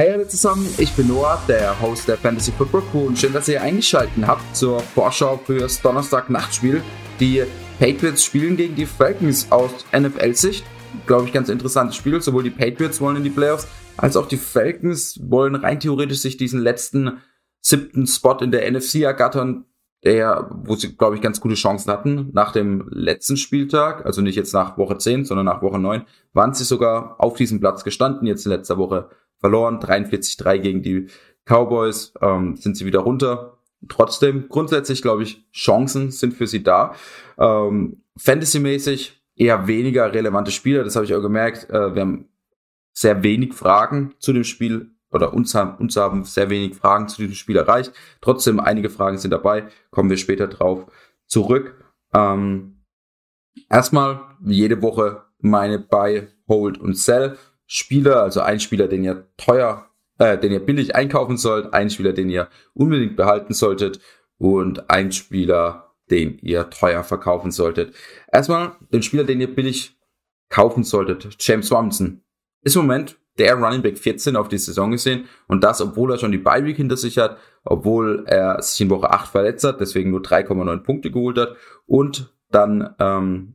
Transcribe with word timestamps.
Hey 0.00 0.12
alle 0.12 0.26
zusammen, 0.26 0.66
ich 0.78 0.94
bin 0.94 1.08
Noah, 1.08 1.42
der 1.46 1.78
Host 1.78 2.08
der 2.08 2.16
Fantasy 2.16 2.52
Football 2.52 2.82
Crew 2.90 3.08
und 3.08 3.18
schön, 3.18 3.34
dass 3.34 3.48
ihr 3.48 3.60
eingeschaltet 3.60 4.26
habt 4.26 4.56
zur 4.56 4.80
Vorschau 4.80 5.36
fürs 5.36 5.82
Donnerstag-Nachtspiel. 5.82 6.82
Die 7.20 7.42
Patriots 7.78 8.24
spielen 8.24 8.56
gegen 8.56 8.74
die 8.74 8.86
Falcons 8.86 9.52
aus 9.52 9.70
NFL-Sicht. 9.94 10.64
Glaube 11.04 11.26
ich, 11.26 11.34
ganz 11.34 11.50
interessantes 11.50 11.96
Spiel. 11.96 12.18
Sowohl 12.22 12.44
die 12.44 12.48
Patriots 12.48 12.98
wollen 13.02 13.16
in 13.16 13.24
die 13.24 13.28
Playoffs, 13.28 13.68
als 13.98 14.16
auch 14.16 14.26
die 14.26 14.38
Falcons 14.38 15.20
wollen 15.22 15.54
rein 15.54 15.80
theoretisch 15.80 16.20
sich 16.20 16.38
diesen 16.38 16.62
letzten 16.62 17.18
siebten 17.60 18.06
Spot 18.06 18.38
in 18.38 18.52
der 18.52 18.70
NFC 18.72 19.02
ergattern, 19.02 19.66
der, 20.02 20.48
wo 20.64 20.76
sie, 20.76 20.96
glaube 20.96 21.16
ich, 21.16 21.20
ganz 21.20 21.42
gute 21.42 21.56
Chancen 21.56 21.92
hatten. 21.92 22.30
Nach 22.32 22.52
dem 22.52 22.88
letzten 22.88 23.36
Spieltag, 23.36 24.06
also 24.06 24.22
nicht 24.22 24.36
jetzt 24.36 24.54
nach 24.54 24.78
Woche 24.78 24.96
10, 24.96 25.26
sondern 25.26 25.44
nach 25.44 25.60
Woche 25.60 25.78
9, 25.78 26.06
waren 26.32 26.54
sie 26.54 26.64
sogar 26.64 27.16
auf 27.18 27.36
diesem 27.36 27.60
Platz 27.60 27.84
gestanden. 27.84 28.26
Jetzt 28.26 28.46
in 28.46 28.52
letzter 28.52 28.78
Woche 28.78 29.10
verloren, 29.40 29.80
43-3 29.80 30.58
gegen 30.58 30.82
die 30.82 31.06
Cowboys, 31.44 32.12
ähm, 32.20 32.56
sind 32.56 32.76
sie 32.76 32.86
wieder 32.86 33.00
runter. 33.00 33.58
Trotzdem, 33.88 34.48
grundsätzlich 34.48 35.02
glaube 35.02 35.22
ich, 35.22 35.44
Chancen 35.52 36.10
sind 36.10 36.34
für 36.34 36.46
sie 36.46 36.62
da. 36.62 36.94
Ähm, 37.38 38.02
Fantasy-mäßig 38.18 39.20
eher 39.36 39.66
weniger 39.66 40.12
relevante 40.12 40.50
Spieler, 40.50 40.84
das 40.84 40.96
habe 40.96 41.06
ich 41.06 41.14
auch 41.14 41.22
gemerkt. 41.22 41.70
Äh, 41.70 41.94
wir 41.94 42.02
haben 42.02 42.28
sehr 42.92 43.22
wenig 43.22 43.54
Fragen 43.54 44.14
zu 44.18 44.32
dem 44.32 44.44
Spiel 44.44 44.90
oder 45.10 45.32
uns 45.32 45.54
haben, 45.54 45.76
uns 45.78 45.96
haben 45.96 46.24
sehr 46.24 46.50
wenig 46.50 46.76
Fragen 46.76 47.08
zu 47.08 47.22
diesem 47.22 47.34
Spiel 47.34 47.56
erreicht. 47.56 47.92
Trotzdem, 48.20 48.60
einige 48.60 48.90
Fragen 48.90 49.18
sind 49.18 49.30
dabei, 49.30 49.68
kommen 49.90 50.10
wir 50.10 50.18
später 50.18 50.46
drauf 50.46 50.86
zurück. 51.26 51.74
Ähm, 52.12 52.82
erstmal, 53.68 54.20
jede 54.44 54.82
Woche, 54.82 55.22
meine 55.38 55.78
Buy, 55.78 56.28
Hold 56.48 56.78
und 56.78 56.96
Sell 56.96 57.38
Spieler, 57.72 58.20
also 58.20 58.40
ein 58.40 58.58
Spieler, 58.58 58.88
den 58.88 59.04
ihr 59.04 59.28
teuer, 59.36 59.86
äh, 60.18 60.36
den 60.36 60.50
ihr 60.50 60.58
billig 60.58 60.96
einkaufen 60.96 61.36
sollt, 61.36 61.72
ein 61.72 61.88
Spieler, 61.88 62.12
den 62.12 62.28
ihr 62.28 62.48
unbedingt 62.74 63.14
behalten 63.14 63.54
solltet 63.54 64.00
und 64.38 64.90
ein 64.90 65.12
Spieler, 65.12 65.94
den 66.10 66.36
ihr 66.38 66.68
teuer 66.68 67.04
verkaufen 67.04 67.52
solltet. 67.52 67.94
Erstmal 68.32 68.72
den 68.92 69.04
Spieler, 69.04 69.22
den 69.22 69.40
ihr 69.40 69.54
billig 69.54 69.96
kaufen 70.48 70.82
solltet, 70.82 71.36
James 71.38 71.70
Robinson. 71.70 72.24
Ist 72.62 72.74
im 72.74 72.82
Moment 72.82 73.20
der 73.38 73.54
Running 73.54 73.82
Back 73.82 73.98
14 73.98 74.34
auf 74.34 74.48
die 74.48 74.58
Saison 74.58 74.90
gesehen 74.90 75.26
und 75.46 75.62
das, 75.62 75.80
obwohl 75.80 76.10
er 76.10 76.18
schon 76.18 76.32
die 76.32 76.38
Bye 76.38 76.64
Week 76.64 76.76
hinter 76.76 76.96
sich 76.96 77.18
hat, 77.18 77.38
obwohl 77.62 78.24
er 78.26 78.60
sich 78.60 78.80
in 78.80 78.90
Woche 78.90 79.10
8 79.10 79.30
verletzt 79.30 79.62
hat, 79.62 79.80
deswegen 79.80 80.10
nur 80.10 80.22
3,9 80.22 80.78
Punkte 80.78 81.12
geholt 81.12 81.38
hat 81.38 81.54
und 81.86 82.34
dann 82.50 82.96
ähm, 82.98 83.54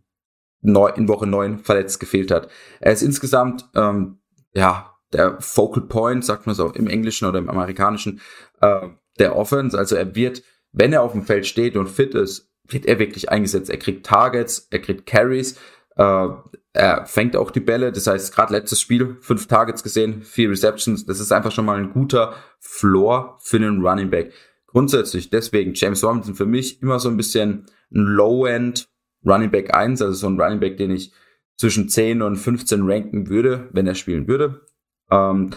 in 0.66 1.08
Woche 1.08 1.28
9 1.28 1.60
verletzt 1.60 2.00
gefehlt 2.00 2.32
hat. 2.32 2.50
Er 2.80 2.92
ist 2.92 3.04
insgesamt, 3.04 3.70
ähm, 3.76 4.20
ja, 4.54 4.96
der 5.14 5.40
Focal 5.40 5.84
Point, 5.84 6.26
sagt 6.26 6.46
man 6.46 6.56
so 6.56 6.72
im 6.72 6.88
Englischen 6.88 7.28
oder 7.28 7.40
im 7.40 7.50
Amerikanischen, 7.50 8.22
äh, 8.62 8.88
der 9.20 9.36
Offense. 9.36 9.78
Also 9.78 9.96
er 9.96 10.16
wird, 10.16 10.44
wenn 10.72 10.94
er 10.94 11.04
auf 11.04 11.14
dem 11.14 11.24
Feld 11.24 11.46
steht 11.46 11.78
und 11.78 11.90
fit 11.90 12.14
ist, 12.16 12.52
wird 12.68 12.86
er 12.86 13.00
wirklich 13.00 13.30
eingesetzt. 13.30 13.70
Er 13.70 13.78
kriegt 13.78 14.06
Targets, 14.06 14.68
er 14.72 14.80
kriegt 14.80 15.06
Carries, 15.06 15.58
äh, 15.96 16.28
er 16.74 17.06
fängt 17.06 17.38
auch 17.38 17.52
die 17.52 17.62
Bälle. 17.62 17.92
Das 17.92 18.08
heißt, 18.08 18.36
gerade 18.36 18.54
letztes 18.54 18.82
Spiel, 18.82 19.18
fünf 19.22 19.48
Targets 19.48 19.84
gesehen, 19.84 20.24
vier 20.24 20.50
Receptions. 20.50 21.06
Das 21.06 21.20
ist 21.20 21.32
einfach 21.32 21.52
schon 21.52 21.66
mal 21.66 21.78
ein 21.78 21.94
guter 21.94 22.34
Floor 22.60 23.38
für 23.42 23.58
einen 23.58 23.86
Running 23.86 24.10
Back. 24.10 24.34
Grundsätzlich 24.68 25.30
deswegen 25.30 25.74
James 25.74 26.04
Robinson 26.04 26.36
für 26.36 26.46
mich 26.46 26.82
immer 26.82 27.00
so 27.00 27.08
ein 27.08 27.16
bisschen 27.16 27.68
ein 27.94 28.02
Low-End 28.02 28.90
Running 29.26 29.52
Back 29.52 29.74
1, 29.74 30.02
also 30.02 30.14
so 30.14 30.28
ein 30.28 30.40
Running 30.40 30.60
Back, 30.60 30.78
den 30.78 30.92
ich 30.92 31.12
zwischen 31.58 31.90
10 31.90 32.22
und 32.22 32.36
15 32.36 32.90
ranken 32.90 33.30
würde, 33.30 33.70
wenn 33.72 33.88
er 33.88 33.96
spielen 33.96 34.28
würde. 34.28 34.62
Ähm, 35.10 35.52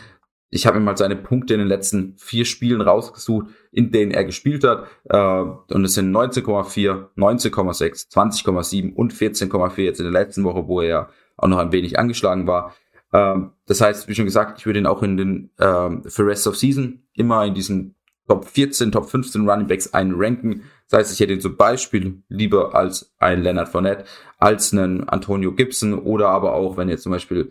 ich 0.51 0.67
habe 0.67 0.79
mir 0.79 0.85
mal 0.85 0.97
seine 0.97 1.17
Punkte 1.17 1.55
in 1.55 1.61
den 1.61 1.69
letzten 1.69 2.17
vier 2.17 2.47
Spielen 2.47 2.81
rausgesucht, 2.81 3.49
in 3.71 3.91
denen 3.91 4.13
er 4.13 4.25
gespielt 4.25 4.65
hat. 4.65 4.87
Äh, 5.05 5.75
und 5.75 5.85
es 5.85 5.95
sind 5.95 6.11
19,4, 6.11 7.09
19,6, 7.17 8.11
20,7 8.11 8.95
und 8.95 9.13
14,4 9.13 9.83
jetzt 9.83 10.01
in 10.01 10.11
der 10.11 10.13
letzten 10.13 10.45
Woche, 10.45 10.67
wo 10.67 10.81
er 10.81 11.11
auch 11.37 11.49
noch 11.49 11.59
ein 11.59 11.73
wenig 11.73 11.99
angeschlagen 11.99 12.47
war. 12.47 12.75
Ähm, 13.13 13.53
das 13.67 13.81
heißt, 13.81 14.09
wie 14.09 14.15
schon 14.15 14.25
gesagt, 14.25 14.59
ich 14.59 14.67
würde 14.67 14.79
ihn 14.79 14.87
auch 14.87 15.03
in 15.03 15.17
den 15.17 15.51
ähm, 15.59 16.03
für 16.07 16.27
Rest 16.27 16.47
of 16.47 16.57
Season 16.57 17.03
immer 17.13 17.45
in 17.45 17.55
diesen 17.55 17.95
Top 18.27 18.47
14, 18.47 18.93
Top 18.93 19.09
15 19.09 19.49
Running 19.49 19.67
Backs 19.67 19.93
einranken. 19.93 20.63
Das 20.89 21.01
heißt, 21.01 21.13
ich 21.13 21.21
hätte 21.21 21.35
ihn 21.35 21.41
zum 21.41 21.57
Beispiel 21.57 22.23
lieber 22.29 22.75
als 22.75 23.13
einen 23.19 23.43
Leonard 23.43 23.69
Fournette, 23.69 24.05
als 24.39 24.73
einen 24.73 25.09
Antonio 25.09 25.53
Gibson 25.53 25.95
oder 25.95 26.29
aber 26.29 26.55
auch, 26.55 26.77
wenn 26.77 26.89
ihr 26.89 26.99
zum 26.99 27.13
Beispiel 27.13 27.51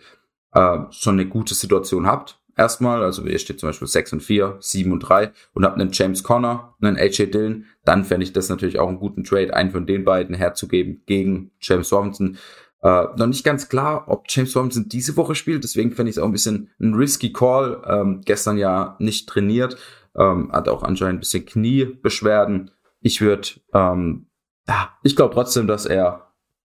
äh, 0.54 0.80
schon 0.90 1.16
eine 1.16 1.28
gute 1.28 1.54
Situation 1.54 2.08
habt, 2.08 2.40
erstmal, 2.56 3.04
also 3.04 3.24
ihr 3.24 3.38
steht 3.38 3.60
zum 3.60 3.70
Beispiel 3.70 3.88
6 3.88 4.14
und 4.14 4.20
4, 4.22 4.58
7 4.60 4.92
und 4.92 5.00
3 5.02 5.32
und 5.54 5.66
habt 5.66 5.80
einen 5.80 5.92
James 5.92 6.24
Conner, 6.24 6.76
einen 6.82 6.98
AJ 6.98 7.28
Dillon, 7.28 7.66
dann 7.86 8.06
fände 8.06 8.24
ich 8.24 8.34
das 8.34 8.50
natürlich 8.50 8.80
auch 8.80 8.88
einen 8.88 9.00
guten 9.00 9.24
Trade, 9.24 9.54
einen 9.54 9.72
von 9.72 9.86
den 9.86 10.04
beiden 10.04 10.36
herzugeben 10.36 11.04
gegen 11.06 11.52
James 11.60 11.94
Robinson. 11.94 12.38
Äh, 12.82 13.06
noch 13.18 13.28
nicht 13.28 13.44
ganz 13.44 13.70
klar, 13.70 14.06
ob 14.08 14.26
James 14.30 14.56
Robinson 14.56 14.90
diese 14.90 15.16
Woche 15.16 15.36
spielt, 15.36 15.64
deswegen 15.64 15.92
fände 15.92 16.10
ich 16.10 16.18
es 16.18 16.22
auch 16.22 16.28
ein 16.28 16.32
bisschen 16.32 16.72
ein 16.80 16.96
risky 16.96 17.32
Call. 17.32 17.84
Ähm, 17.88 18.22
gestern 18.26 18.58
ja 18.58 18.96
nicht 19.00 19.30
trainiert 19.30 19.78
ähm, 20.18 20.52
hat 20.52 20.68
auch 20.68 20.84
anscheinend 20.84 21.18
ein 21.18 21.20
bisschen 21.20 21.46
Kniebeschwerden. 21.46 22.72
Ich 23.08 23.22
würde, 23.22 23.48
ähm, 23.74 24.28
ich 25.02 25.16
glaube 25.16 25.34
trotzdem, 25.34 25.66
dass 25.66 25.86
er 25.86 26.34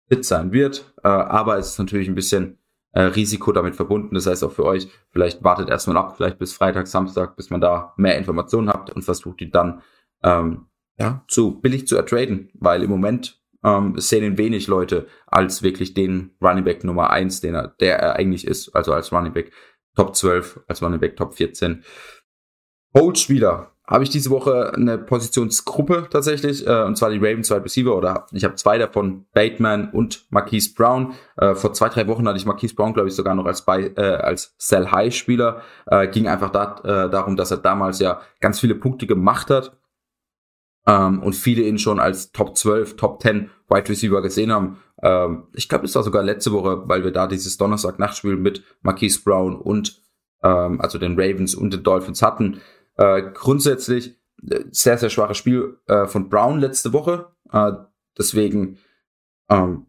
fit 0.09 0.23
sein 0.23 0.51
wird, 0.51 0.93
äh, 1.03 1.07
aber 1.07 1.57
es 1.57 1.71
ist 1.71 1.79
natürlich 1.79 2.07
ein 2.07 2.13
bisschen 2.13 2.59
äh, 2.91 3.01
Risiko 3.01 3.51
damit 3.51 3.75
verbunden. 3.75 4.13
Das 4.13 4.27
heißt 4.27 4.43
auch 4.43 4.51
für 4.51 4.65
euch, 4.65 4.89
vielleicht 5.09 5.43
wartet 5.43 5.69
erstmal 5.69 5.97
ab, 5.97 6.15
vielleicht 6.15 6.37
bis 6.37 6.53
Freitag, 6.53 6.85
Samstag, 6.85 7.35
bis 7.35 7.49
man 7.49 7.61
da 7.61 7.95
mehr 7.97 8.15
Informationen 8.15 8.69
habt 8.69 8.91
und 8.91 9.01
versucht 9.01 9.39
die 9.39 9.49
dann 9.49 9.81
ähm, 10.21 10.67
ja, 10.99 11.25
zu 11.27 11.59
billig 11.61 11.87
zu 11.87 11.95
ertraden, 11.95 12.51
weil 12.53 12.83
im 12.83 12.91
Moment 12.91 13.41
ähm, 13.63 13.97
sehen 13.97 14.23
ihn 14.23 14.37
wenig 14.37 14.67
Leute 14.67 15.07
als 15.25 15.63
wirklich 15.63 15.95
den 15.95 16.35
Running 16.39 16.63
Back 16.63 16.83
Nummer 16.83 17.09
eins, 17.09 17.41
den 17.41 17.55
er, 17.55 17.69
der 17.79 17.97
er 17.97 18.17
eigentlich 18.17 18.45
ist, 18.45 18.75
also 18.75 18.93
als 18.93 19.11
Running 19.11 19.33
Back 19.33 19.51
Top 19.95 20.15
12, 20.15 20.59
als 20.67 20.83
Running 20.83 20.99
Back 20.99 21.15
Top 21.17 21.33
14. 21.33 21.83
Hold-Spieler 22.95 23.71
habe 23.89 24.03
ich 24.03 24.11
diese 24.11 24.29
Woche 24.29 24.71
eine 24.75 24.99
Positionsgruppe 24.99 26.07
tatsächlich, 26.11 26.65
äh, 26.67 26.83
und 26.83 26.95
zwar 26.95 27.09
die 27.09 27.17
Ravens 27.17 27.49
Wide 27.49 27.63
Receiver, 27.63 27.95
oder 27.95 28.27
ich 28.31 28.43
habe 28.43 28.55
zwei 28.55 28.77
davon, 28.77 29.25
Bateman 29.33 29.89
und 29.89 30.27
Marquise 30.29 30.73
Brown. 30.75 31.13
Äh, 31.37 31.55
vor 31.55 31.73
zwei, 31.73 31.89
drei 31.89 32.07
Wochen 32.07 32.27
hatte 32.27 32.37
ich 32.37 32.45
Marquise 32.45 32.75
Brown, 32.75 32.93
glaube 32.93 33.09
ich, 33.09 33.15
sogar 33.15 33.33
noch 33.33 33.45
als, 33.45 33.65
bei, 33.65 33.91
äh, 33.95 34.01
als 34.01 34.53
Sell-High-Spieler. 34.59 35.61
Äh, 35.87 36.07
ging 36.09 36.27
einfach 36.27 36.51
da, 36.51 36.75
äh, 36.83 37.09
darum, 37.09 37.35
dass 37.35 37.49
er 37.49 37.57
damals 37.57 37.99
ja 37.99 38.21
ganz 38.39 38.59
viele 38.59 38.75
Punkte 38.75 39.07
gemacht 39.07 39.49
hat 39.49 39.75
ähm, 40.85 41.23
und 41.23 41.33
viele 41.33 41.63
ihn 41.63 41.79
schon 41.79 41.99
als 41.99 42.31
Top 42.31 42.55
12, 42.55 42.95
Top 42.95 43.21
10 43.21 43.49
Wide 43.69 43.89
Receiver 43.89 44.21
gesehen 44.21 44.51
haben. 44.51 44.77
Ähm, 45.01 45.47
ich 45.53 45.67
glaube, 45.67 45.85
das 45.85 45.95
war 45.95 46.03
sogar 46.03 46.21
letzte 46.21 46.51
Woche, 46.51 46.83
weil 46.87 47.03
wir 47.03 47.11
da 47.11 47.25
dieses 47.25 47.57
Donnerstag-Nachtspiel 47.57 48.35
mit 48.35 48.63
Marquise 48.81 49.21
Brown 49.23 49.55
und 49.55 49.99
ähm, 50.43 50.79
also 50.79 50.97
den 50.97 51.19
Ravens 51.19 51.55
und 51.55 51.73
den 51.73 51.83
Dolphins 51.83 52.21
hatten. 52.21 52.61
Äh, 52.99 53.31
grundsätzlich 53.33 54.19
äh, 54.49 54.65
sehr, 54.71 54.97
sehr 54.97 55.09
schwaches 55.09 55.37
Spiel 55.37 55.77
äh, 55.87 56.05
von 56.05 56.27
Brown 56.27 56.59
letzte 56.59 56.91
Woche. 56.91 57.29
Äh, 57.49 57.71
deswegen 58.17 58.77
ähm, 59.49 59.85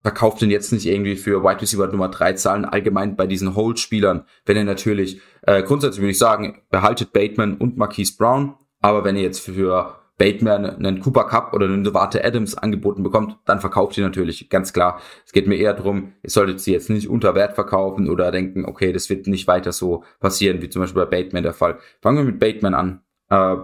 verkauft 0.00 0.40
ihn 0.40 0.50
jetzt 0.50 0.72
nicht 0.72 0.86
irgendwie 0.86 1.16
für 1.16 1.42
Wide 1.42 1.60
Receiver 1.60 1.86
Nummer 1.88 2.08
3 2.08 2.32
Zahlen 2.32 2.64
allgemein 2.64 3.14
bei 3.14 3.26
diesen 3.26 3.54
Hold-Spielern. 3.54 4.24
Wenn 4.46 4.56
ihr 4.56 4.64
natürlich, 4.64 5.20
äh, 5.42 5.62
grundsätzlich 5.62 6.00
würde 6.00 6.12
ich 6.12 6.18
sagen, 6.18 6.62
behaltet 6.70 7.12
Bateman 7.12 7.58
und 7.58 7.76
Marquise 7.76 8.16
Brown. 8.16 8.54
Aber 8.80 9.04
wenn 9.04 9.16
ihr 9.16 9.22
jetzt 9.22 9.40
für 9.40 9.98
Bateman 10.18 10.64
einen 10.64 11.00
Cooper 11.00 11.24
Cup 11.24 11.52
oder 11.52 11.66
einen 11.66 11.84
Devante 11.84 12.24
Adams 12.24 12.56
angeboten 12.56 13.02
bekommt, 13.02 13.38
dann 13.44 13.60
verkauft 13.60 13.98
ihr 13.98 14.04
natürlich, 14.04 14.48
ganz 14.48 14.72
klar. 14.72 15.00
Es 15.26 15.32
geht 15.32 15.46
mir 15.46 15.56
eher 15.56 15.74
darum, 15.74 16.14
ihr 16.22 16.30
solltet 16.30 16.60
sie 16.60 16.72
jetzt 16.72 16.88
nicht 16.88 17.08
unter 17.08 17.34
Wert 17.34 17.54
verkaufen 17.54 18.08
oder 18.08 18.30
denken, 18.30 18.64
okay, 18.64 18.92
das 18.92 19.10
wird 19.10 19.26
nicht 19.26 19.46
weiter 19.46 19.72
so 19.72 20.04
passieren, 20.20 20.62
wie 20.62 20.70
zum 20.70 20.82
Beispiel 20.82 21.04
bei 21.04 21.22
Bateman 21.22 21.42
der 21.42 21.52
Fall. 21.52 21.78
Fangen 22.00 22.18
wir 22.18 22.24
mit 22.24 22.38
Bateman 22.38 22.74
an. 22.74 23.00
Äh, 23.28 23.56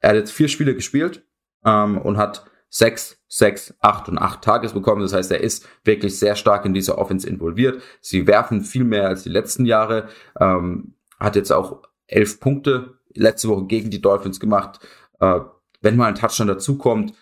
er 0.00 0.10
hat 0.10 0.16
jetzt 0.16 0.32
vier 0.32 0.48
Spiele 0.48 0.74
gespielt 0.74 1.24
ähm, 1.64 1.98
und 1.98 2.16
hat 2.16 2.44
sechs, 2.68 3.20
sechs, 3.28 3.74
acht 3.80 4.08
und 4.08 4.18
acht 4.18 4.42
Tages 4.42 4.72
bekommen. 4.72 5.02
Das 5.02 5.12
heißt, 5.12 5.30
er 5.30 5.40
ist 5.40 5.68
wirklich 5.84 6.18
sehr 6.18 6.36
stark 6.36 6.64
in 6.64 6.74
dieser 6.74 6.98
Offense 6.98 7.28
involviert. 7.28 7.82
Sie 8.00 8.26
werfen 8.26 8.62
viel 8.62 8.84
mehr 8.84 9.08
als 9.08 9.24
die 9.24 9.28
letzten 9.28 9.66
Jahre. 9.66 10.08
Ähm, 10.40 10.94
hat 11.18 11.36
jetzt 11.36 11.52
auch 11.52 11.82
elf 12.06 12.40
Punkte 12.40 12.94
letzte 13.12 13.48
Woche 13.48 13.66
gegen 13.66 13.90
die 13.90 14.00
Dolphins 14.00 14.40
gemacht. 14.40 14.80
Äh, 15.20 15.40
wenn 15.80 15.96
mal 15.96 16.08
ein 16.08 16.14
Touchdown 16.14 16.48
dazukommt, 16.48 17.14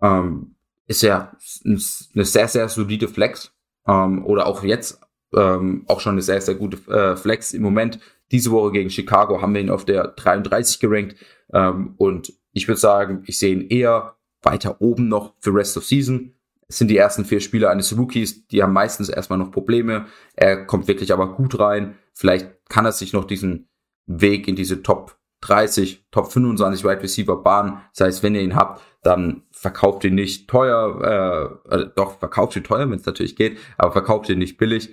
ähm, 0.00 0.54
ist 0.86 1.02
ja 1.02 1.36
eine 1.64 1.78
sehr, 2.24 2.48
sehr 2.48 2.68
solide 2.68 3.08
Flex. 3.08 3.52
Ähm, 3.86 4.24
oder 4.24 4.46
auch 4.46 4.62
jetzt 4.62 5.00
ähm, 5.34 5.84
auch 5.88 6.00
schon 6.00 6.12
eine 6.12 6.22
sehr, 6.22 6.40
sehr 6.40 6.54
gute 6.54 6.76
äh, 6.90 7.16
Flex. 7.16 7.52
Im 7.52 7.62
Moment, 7.62 7.98
diese 8.30 8.50
Woche 8.50 8.72
gegen 8.72 8.90
Chicago, 8.90 9.40
haben 9.40 9.54
wir 9.54 9.60
ihn 9.60 9.70
auf 9.70 9.84
der 9.84 10.08
33 10.08 10.80
gerankt. 10.80 11.16
Ähm, 11.52 11.94
und 11.96 12.32
ich 12.52 12.68
würde 12.68 12.80
sagen, 12.80 13.22
ich 13.26 13.38
sehe 13.38 13.54
ihn 13.54 13.68
eher 13.68 14.16
weiter 14.42 14.80
oben 14.80 15.08
noch 15.08 15.34
für 15.40 15.54
Rest 15.54 15.76
of 15.76 15.84
Season. 15.84 16.34
Es 16.68 16.78
sind 16.78 16.88
die 16.88 16.96
ersten 16.96 17.24
vier 17.24 17.40
Spieler 17.40 17.70
eines 17.70 17.96
Rookies, 17.96 18.46
die 18.46 18.62
haben 18.62 18.72
meistens 18.72 19.08
erstmal 19.08 19.38
noch 19.38 19.50
Probleme. 19.50 20.06
Er 20.34 20.64
kommt 20.64 20.88
wirklich 20.88 21.12
aber 21.12 21.34
gut 21.34 21.58
rein. 21.58 21.96
Vielleicht 22.14 22.50
kann 22.68 22.86
er 22.86 22.92
sich 22.92 23.12
noch 23.12 23.24
diesen 23.24 23.68
Weg 24.06 24.48
in 24.48 24.56
diese 24.56 24.82
Top 24.82 25.18
30, 25.42 26.04
Top 26.10 26.32
25 26.32 26.84
Wide 26.84 27.02
Receiver 27.02 27.36
Bahn. 27.36 27.82
Das 27.96 28.06
heißt, 28.06 28.22
wenn 28.22 28.34
ihr 28.34 28.42
ihn 28.42 28.56
habt, 28.56 28.82
dann 29.02 29.42
verkauft 29.50 30.04
ihn 30.04 30.14
nicht 30.14 30.48
teuer, 30.48 31.60
äh, 31.70 31.74
äh 31.74 31.90
doch 31.94 32.18
verkauft 32.18 32.56
ihn 32.56 32.64
teuer, 32.64 32.88
wenn 32.88 32.98
es 32.98 33.06
natürlich 33.06 33.36
geht, 33.36 33.58
aber 33.76 33.92
verkauft 33.92 34.28
ihn 34.28 34.38
nicht 34.38 34.56
billig. 34.56 34.90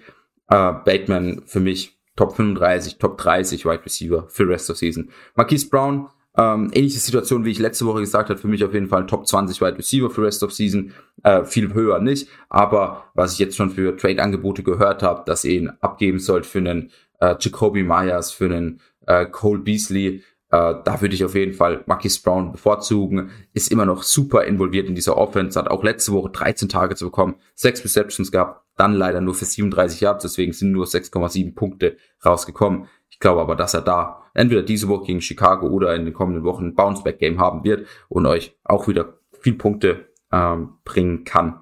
Äh, 0.49 0.73
Bateman 0.83 1.43
für 1.45 1.59
mich 1.59 1.99
Top 2.15 2.35
35, 2.35 2.97
Top 2.97 3.17
30 3.17 3.65
Wide 3.65 3.85
Receiver 3.85 4.25
für 4.27 4.47
Rest 4.47 4.69
of 4.69 4.77
Season. 4.77 5.09
Marquise 5.35 5.69
Brown, 5.69 6.09
ähm, 6.35 6.69
ähnliche 6.73 6.99
Situation, 6.99 7.45
wie 7.45 7.51
ich 7.51 7.59
letzte 7.59 7.85
Woche 7.85 8.01
gesagt 8.01 8.29
habe, 8.29 8.39
für 8.39 8.47
mich 8.47 8.63
auf 8.63 8.73
jeden 8.73 8.87
Fall 8.87 9.05
Top 9.05 9.27
20 9.27 9.61
Wide 9.61 9.77
Receiver 9.77 10.09
für 10.09 10.23
Rest 10.23 10.43
of 10.43 10.51
Season, 10.51 10.93
äh, 11.23 11.45
viel 11.45 11.73
höher 11.73 11.99
nicht, 11.99 12.27
aber 12.49 13.05
was 13.13 13.33
ich 13.33 13.39
jetzt 13.39 13.55
schon 13.55 13.69
für 13.69 13.95
Trade-Angebote 13.95 14.63
gehört 14.63 15.03
habe, 15.03 15.23
dass 15.25 15.45
ihr 15.45 15.53
ihn 15.53 15.69
abgeben 15.81 16.19
sollt 16.19 16.45
für 16.45 16.59
einen 16.59 16.91
äh, 17.19 17.35
Jacoby 17.39 17.83
Myers, 17.83 18.31
für 18.31 18.45
einen 18.45 18.81
äh, 19.05 19.25
Cole 19.25 19.59
Beasley, 19.59 20.23
äh, 20.51 20.75
da 20.83 21.01
würde 21.01 21.13
ich 21.13 21.23
auf 21.23 21.35
jeden 21.35 21.53
Fall 21.53 21.83
Marquis 21.85 22.19
Brown 22.19 22.51
bevorzugen. 22.51 23.31
Ist 23.53 23.71
immer 23.71 23.85
noch 23.85 24.03
super 24.03 24.45
involviert 24.45 24.87
in 24.87 24.95
dieser 24.95 25.17
Offense. 25.17 25.59
Hat 25.59 25.69
auch 25.69 25.83
letzte 25.83 26.11
Woche 26.11 26.31
13 26.31 26.69
Tage 26.69 26.95
zu 26.95 27.05
bekommen, 27.05 27.35
6 27.55 27.83
Receptions 27.83 28.31
gehabt, 28.31 28.65
dann 28.75 28.93
leider 28.93 29.21
nur 29.21 29.35
für 29.35 29.45
37 29.45 30.01
Yards, 30.01 30.23
deswegen 30.23 30.53
sind 30.53 30.71
nur 30.71 30.85
6,7 30.85 31.53
Punkte 31.53 31.97
rausgekommen. 32.25 32.87
Ich 33.09 33.19
glaube 33.19 33.41
aber, 33.41 33.55
dass 33.55 33.73
er 33.73 33.81
da 33.81 34.23
entweder 34.33 34.63
diese 34.63 34.87
Woche 34.87 35.07
gegen 35.07 35.21
Chicago 35.21 35.67
oder 35.67 35.95
in 35.95 36.05
den 36.05 36.13
kommenden 36.13 36.43
Wochen 36.43 36.67
ein 36.67 36.75
Bounceback-Game 36.75 37.39
haben 37.39 37.63
wird 37.63 37.85
und 38.07 38.25
euch 38.25 38.57
auch 38.63 38.87
wieder 38.87 39.19
viel 39.41 39.53
Punkte 39.53 40.07
ähm, 40.31 40.77
bringen 40.83 41.25
kann. 41.25 41.61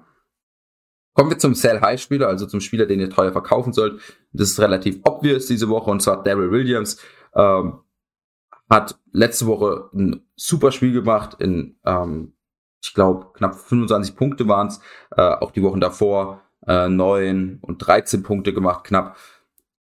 Kommen 1.14 1.30
wir 1.30 1.38
zum 1.38 1.54
Sell-High-Spieler, 1.54 2.28
also 2.28 2.46
zum 2.46 2.60
Spieler, 2.60 2.86
den 2.86 3.00
ihr 3.00 3.10
teuer 3.10 3.32
verkaufen 3.32 3.72
sollt. 3.72 4.00
Das 4.32 4.50
ist 4.50 4.60
relativ 4.60 5.00
obvious 5.02 5.46
diese 5.46 5.68
Woche 5.68 5.90
und 5.90 6.00
zwar 6.00 6.22
Daryl 6.22 6.52
Williams. 6.52 7.00
Ähm, 7.34 7.80
hat 8.68 8.98
letzte 9.12 9.46
Woche 9.46 9.90
ein 9.94 10.26
super 10.36 10.72
Spiel 10.72 10.92
gemacht. 10.92 11.40
In, 11.40 11.76
ähm, 11.84 12.34
ich 12.82 12.94
glaube, 12.94 13.32
knapp 13.34 13.54
25 13.54 14.16
Punkte 14.16 14.46
waren 14.48 14.68
es. 14.68 14.80
Äh, 15.16 15.22
auch 15.22 15.50
die 15.50 15.62
Wochen 15.62 15.80
davor 15.80 16.42
äh, 16.66 16.88
9 16.88 17.58
und 17.62 17.78
13 17.78 18.22
Punkte 18.22 18.52
gemacht, 18.52 18.84
knapp. 18.84 19.16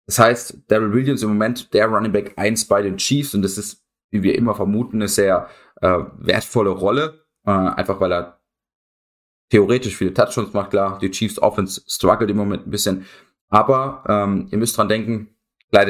Das 0.06 0.18
heißt, 0.18 0.62
Daryl 0.68 0.92
Williams 0.92 1.22
im 1.22 1.30
Moment 1.30 1.74
der 1.74 1.86
Running 1.86 2.12
Back 2.12 2.34
1 2.36 2.66
bei 2.66 2.82
den 2.82 2.96
Chiefs 2.96 3.34
und 3.34 3.42
das 3.42 3.58
ist, 3.58 3.84
wie 4.10 4.22
wir 4.22 4.36
immer 4.36 4.54
vermuten, 4.54 4.96
eine 4.96 5.08
sehr 5.08 5.48
äh, 5.80 5.98
wertvolle 6.18 6.70
Rolle. 6.70 7.26
Äh, 7.44 7.50
einfach 7.50 8.00
weil 8.00 8.12
er 8.12 8.40
theoretisch 9.50 9.96
viele 9.96 10.14
Touchdowns 10.14 10.52
macht, 10.52 10.70
klar. 10.70 10.98
Die 11.00 11.10
Chiefs 11.10 11.40
Offense 11.40 11.82
struggelt 11.88 12.30
im 12.30 12.36
Moment 12.36 12.66
ein 12.66 12.70
bisschen. 12.70 13.06
Aber 13.48 14.04
ähm, 14.08 14.48
ihr 14.50 14.58
müsst 14.58 14.76
dran 14.76 14.88
denken, 14.88 15.35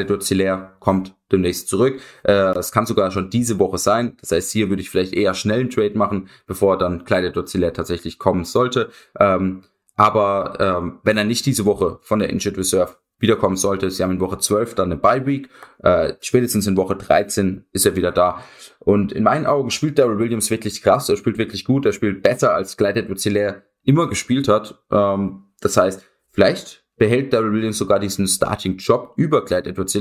Dozilär 0.04 0.76
kommt 0.80 1.14
demnächst 1.30 1.68
zurück. 1.68 2.00
Äh, 2.24 2.56
es 2.58 2.72
kann 2.72 2.86
sogar 2.86 3.10
schon 3.10 3.30
diese 3.30 3.58
Woche 3.58 3.78
sein. 3.78 4.16
Das 4.20 4.32
heißt, 4.32 4.52
hier 4.52 4.68
würde 4.68 4.82
ich 4.82 4.90
vielleicht 4.90 5.12
eher 5.12 5.34
schnell 5.34 5.60
einen 5.60 5.70
Trade 5.70 5.96
machen, 5.96 6.28
bevor 6.46 6.78
dann 6.78 7.04
Dozilär 7.32 7.72
tatsächlich 7.72 8.18
kommen 8.18 8.44
sollte. 8.44 8.90
Ähm, 9.18 9.64
aber 9.96 10.58
ähm, 10.60 11.00
wenn 11.02 11.16
er 11.16 11.24
nicht 11.24 11.46
diese 11.46 11.64
Woche 11.64 11.98
von 12.02 12.18
der 12.18 12.30
Injured 12.30 12.58
Reserve 12.58 12.96
wiederkommen 13.18 13.56
sollte, 13.56 13.90
sie 13.90 14.02
haben 14.02 14.12
in 14.12 14.20
Woche 14.20 14.38
12 14.38 14.74
dann 14.74 14.92
eine 14.92 15.00
Bye 15.00 15.24
Week, 15.24 15.48
äh, 15.82 16.14
spätestens 16.20 16.66
in 16.66 16.76
Woche 16.76 16.96
13 16.96 17.64
ist 17.72 17.86
er 17.86 17.96
wieder 17.96 18.12
da. 18.12 18.42
Und 18.78 19.12
in 19.12 19.22
meinen 19.22 19.46
Augen 19.46 19.70
spielt 19.70 19.98
Daryl 19.98 20.18
Williams 20.18 20.50
wirklich 20.50 20.82
krass, 20.82 21.08
er 21.08 21.16
spielt 21.16 21.38
wirklich 21.38 21.64
gut, 21.64 21.86
er 21.86 21.92
spielt 21.92 22.22
besser 22.22 22.54
als 22.54 22.76
Dozilär 22.76 23.62
immer 23.84 24.08
gespielt 24.08 24.48
hat. 24.48 24.82
Ähm, 24.90 25.44
das 25.60 25.76
heißt, 25.78 26.04
vielleicht 26.30 26.85
behält 26.96 27.32
Daryl 27.32 27.52
Williams 27.52 27.78
sogar 27.78 27.98
diesen 27.98 28.26
Starting-Job 28.26 29.12
über 29.16 29.44
Clyde 29.44 29.70
edwards 29.70 29.96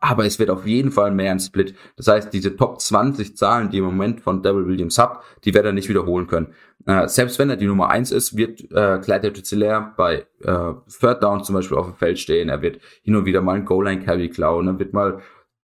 aber 0.00 0.24
es 0.24 0.38
wird 0.38 0.50
auf 0.50 0.66
jeden 0.66 0.90
Fall 0.90 1.10
mehr 1.10 1.32
ein 1.32 1.40
Split. 1.40 1.74
Das 1.96 2.08
heißt, 2.08 2.32
diese 2.32 2.56
Top 2.56 2.80
20 2.80 3.36
Zahlen, 3.36 3.70
die 3.70 3.78
im 3.78 3.84
Moment 3.84 4.20
von 4.20 4.42
Daryl 4.42 4.66
Williams 4.66 4.98
habt, 4.98 5.24
die 5.44 5.52
wird 5.52 5.66
er 5.66 5.72
nicht 5.72 5.88
wiederholen 5.88 6.26
können. 6.26 6.54
Äh, 6.86 7.08
selbst 7.08 7.38
wenn 7.38 7.50
er 7.50 7.56
die 7.56 7.66
Nummer 7.66 7.90
1 7.90 8.12
ist, 8.12 8.36
wird 8.36 8.60
äh, 8.72 8.98
Clyde 8.98 9.28
edwards 9.28 9.54
bei 9.96 10.26
äh, 10.42 10.72
Third 11.00 11.22
Down 11.22 11.44
zum 11.44 11.54
Beispiel 11.54 11.76
auf 11.76 11.86
dem 11.86 11.96
Feld 11.96 12.18
stehen, 12.18 12.48
er 12.48 12.62
wird 12.62 12.80
hin 13.02 13.16
und 13.16 13.26
wieder 13.26 13.42
mal 13.42 13.56
einen 13.56 13.64
Goal-Line-Carry 13.64 14.30
klauen, 14.30 14.68
er 14.68 14.78
wird 14.78 14.92
mal 14.92 15.20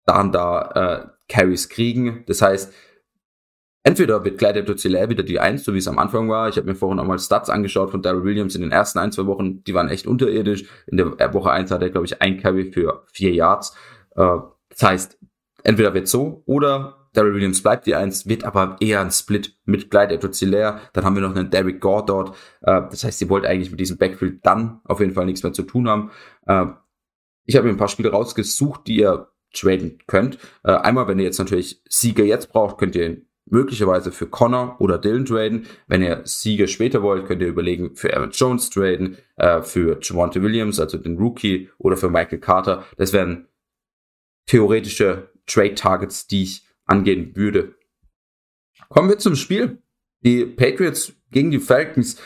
da 0.06 0.20
und 0.20 0.34
da 0.34 1.04
äh, 1.04 1.06
Carries 1.28 1.68
kriegen. 1.68 2.24
Das 2.26 2.42
heißt, 2.42 2.72
Entweder 3.82 4.24
wird 4.24 4.38
Clyde 4.38 4.62
Dozillet 4.62 5.08
wieder 5.08 5.22
die 5.22 5.40
Eins, 5.40 5.64
so 5.64 5.72
wie 5.72 5.78
es 5.78 5.88
am 5.88 5.98
Anfang 5.98 6.28
war. 6.28 6.48
Ich 6.48 6.56
habe 6.56 6.66
mir 6.66 6.74
vorhin 6.74 6.98
auch 6.98 7.06
mal 7.06 7.18
Stats 7.18 7.48
angeschaut 7.48 7.90
von 7.90 8.02
Daryl 8.02 8.24
Williams 8.24 8.54
in 8.54 8.60
den 8.60 8.72
ersten 8.72 8.98
ein, 8.98 9.10
zwei 9.10 9.24
Wochen. 9.26 9.64
Die 9.64 9.72
waren 9.72 9.88
echt 9.88 10.06
unterirdisch. 10.06 10.64
In 10.86 10.98
der 10.98 11.34
Woche 11.34 11.50
eins 11.50 11.70
hat 11.70 11.80
er, 11.80 11.88
glaube 11.88 12.06
ich, 12.06 12.20
ein 12.20 12.38
Carry 12.38 12.70
für 12.72 13.04
vier 13.10 13.32
Yards. 13.32 13.74
Äh, 14.16 14.36
das 14.68 14.82
heißt, 14.82 15.18
entweder 15.64 15.94
wird 15.94 16.08
so 16.08 16.42
oder 16.44 17.08
Daryl 17.14 17.34
Williams 17.34 17.62
bleibt 17.62 17.86
die 17.86 17.94
Eins, 17.94 18.28
wird 18.28 18.44
aber 18.44 18.76
eher 18.80 19.00
ein 19.00 19.10
Split 19.10 19.58
mit 19.64 19.90
Clyde 19.90 20.14
Edwards-Hilaire. 20.14 20.80
Dann 20.92 21.04
haben 21.04 21.16
wir 21.16 21.22
noch 21.22 21.34
einen 21.34 21.50
Derek 21.50 21.80
Gore 21.80 22.04
dort. 22.06 22.36
Äh, 22.60 22.82
das 22.90 23.02
heißt, 23.02 23.18
sie 23.18 23.30
wollt 23.30 23.46
eigentlich 23.46 23.70
mit 23.70 23.80
diesem 23.80 23.96
Backfield 23.96 24.44
dann 24.44 24.82
auf 24.84 25.00
jeden 25.00 25.14
Fall 25.14 25.24
nichts 25.24 25.42
mehr 25.42 25.54
zu 25.54 25.62
tun 25.62 25.88
haben. 25.88 26.10
Äh, 26.46 26.66
ich 27.46 27.56
habe 27.56 27.66
mir 27.66 27.72
ein 27.72 27.78
paar 27.78 27.88
Spiele 27.88 28.10
rausgesucht, 28.10 28.86
die 28.86 28.96
ihr 28.96 29.28
traden 29.52 29.98
könnt. 30.06 30.38
einmal, 30.62 31.08
wenn 31.08 31.18
ihr 31.18 31.24
jetzt 31.24 31.40
natürlich 31.40 31.82
Sieger 31.88 32.22
jetzt 32.22 32.52
braucht, 32.52 32.78
könnt 32.78 32.94
ihr 32.94 33.22
möglicherweise 33.46 34.12
für 34.12 34.26
Connor 34.26 34.76
oder 34.80 34.98
Dylan 34.98 35.24
traden. 35.24 35.66
Wenn 35.86 36.02
ihr 36.02 36.22
Sieger 36.24 36.66
später 36.66 37.02
wollt, 37.02 37.26
könnt 37.26 37.42
ihr 37.42 37.48
überlegen, 37.48 37.96
für 37.96 38.14
Aaron 38.14 38.30
Jones 38.30 38.70
traden, 38.70 39.18
äh, 39.36 39.62
für 39.62 39.98
Javante 40.00 40.42
Williams, 40.42 40.80
also 40.80 40.98
den 40.98 41.18
Rookie, 41.18 41.70
oder 41.78 41.96
für 41.96 42.10
Michael 42.10 42.38
Carter. 42.38 42.84
Das 42.96 43.12
wären 43.12 43.48
theoretische 44.46 45.30
Trade-Targets, 45.46 46.26
die 46.26 46.44
ich 46.44 46.66
angehen 46.86 47.36
würde. 47.36 47.74
Kommen 48.88 49.08
wir 49.08 49.18
zum 49.18 49.36
Spiel. 49.36 49.78
Die 50.22 50.44
Patriots 50.44 51.12
gegen 51.30 51.50
die 51.50 51.60
Falcons. 51.60 52.20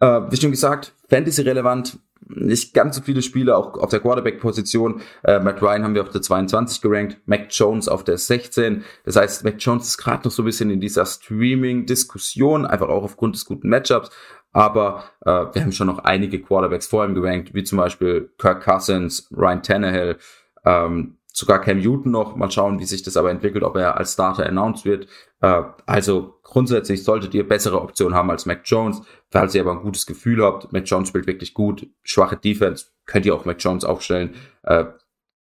Äh, 0.00 0.06
wie 0.30 0.36
schon 0.36 0.50
gesagt, 0.50 0.94
Fantasy-relevant, 1.08 1.98
nicht 2.28 2.74
ganz 2.74 2.96
so 2.96 3.02
viele 3.02 3.22
Spieler, 3.22 3.56
auch 3.58 3.74
auf 3.74 3.90
der 3.90 4.00
Quarterback-Position. 4.00 5.02
Äh, 5.22 5.40
Matt 5.40 5.62
Ryan 5.62 5.84
haben 5.84 5.94
wir 5.94 6.02
auf 6.02 6.10
der 6.10 6.22
22 6.22 6.80
gerankt, 6.80 7.18
Mac 7.26 7.46
Jones 7.50 7.88
auf 7.88 8.04
der 8.04 8.18
16. 8.18 8.84
Das 9.04 9.16
heißt, 9.16 9.44
Mac 9.44 9.56
Jones 9.58 9.88
ist 9.88 9.98
gerade 9.98 10.24
noch 10.24 10.32
so 10.32 10.42
ein 10.42 10.46
bisschen 10.46 10.70
in 10.70 10.80
dieser 10.80 11.06
Streaming-Diskussion, 11.06 12.66
einfach 12.66 12.88
auch 12.88 13.04
aufgrund 13.04 13.34
des 13.34 13.44
guten 13.44 13.68
Matchups. 13.68 14.10
Aber 14.52 15.04
äh, 15.22 15.30
wir 15.30 15.62
haben 15.62 15.72
schon 15.72 15.88
noch 15.88 15.98
einige 15.98 16.40
Quarterbacks 16.40 16.86
vor 16.86 17.04
ihm 17.04 17.14
gerankt, 17.14 17.54
wie 17.54 17.64
zum 17.64 17.78
Beispiel 17.78 18.32
Kirk 18.38 18.62
Cousins, 18.62 19.28
Ryan 19.36 19.62
Tannehill, 19.62 20.16
ähm, 20.64 21.18
sogar 21.34 21.60
Cam 21.60 21.78
Newton 21.78 22.12
noch. 22.12 22.36
Mal 22.36 22.50
schauen, 22.50 22.78
wie 22.78 22.84
sich 22.84 23.02
das 23.02 23.16
aber 23.16 23.30
entwickelt, 23.30 23.64
ob 23.64 23.76
er 23.76 23.96
als 23.96 24.14
Starter 24.14 24.46
announced 24.46 24.84
wird. 24.84 25.08
Äh, 25.40 25.62
also 25.84 26.38
grundsätzlich 26.42 27.02
solltet 27.02 27.34
ihr 27.34 27.46
bessere 27.46 27.82
Optionen 27.82 28.16
haben 28.16 28.30
als 28.30 28.46
Mac 28.46 28.62
Jones. 28.64 29.02
Falls 29.30 29.54
ihr 29.54 29.62
aber 29.62 29.72
ein 29.72 29.82
gutes 29.82 30.06
Gefühl 30.06 30.42
habt, 30.42 30.72
Mac 30.72 30.84
Jones 30.86 31.08
spielt 31.08 31.26
wirklich 31.26 31.52
gut, 31.52 31.88
schwache 32.04 32.36
Defense, 32.36 32.86
könnt 33.04 33.26
ihr 33.26 33.34
auch 33.34 33.44
Mac 33.44 33.56
Jones 33.58 33.84
aufstellen. 33.84 34.34
Äh, 34.62 34.84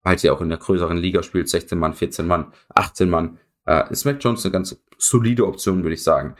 falls 0.02 0.22
ihr 0.22 0.32
auch 0.32 0.40
in 0.40 0.48
der 0.48 0.58
größeren 0.58 0.96
Liga 0.96 1.24
spielt, 1.24 1.48
16 1.48 1.76
Mann, 1.76 1.92
14 1.92 2.26
Mann, 2.26 2.52
18 2.74 3.10
Mann, 3.10 3.38
äh, 3.66 3.90
ist 3.90 4.04
Mac 4.04 4.18
Jones 4.20 4.44
eine 4.44 4.52
ganz 4.52 4.80
solide 4.96 5.46
Option, 5.46 5.82
würde 5.82 5.94
ich 5.94 6.04
sagen. 6.04 6.36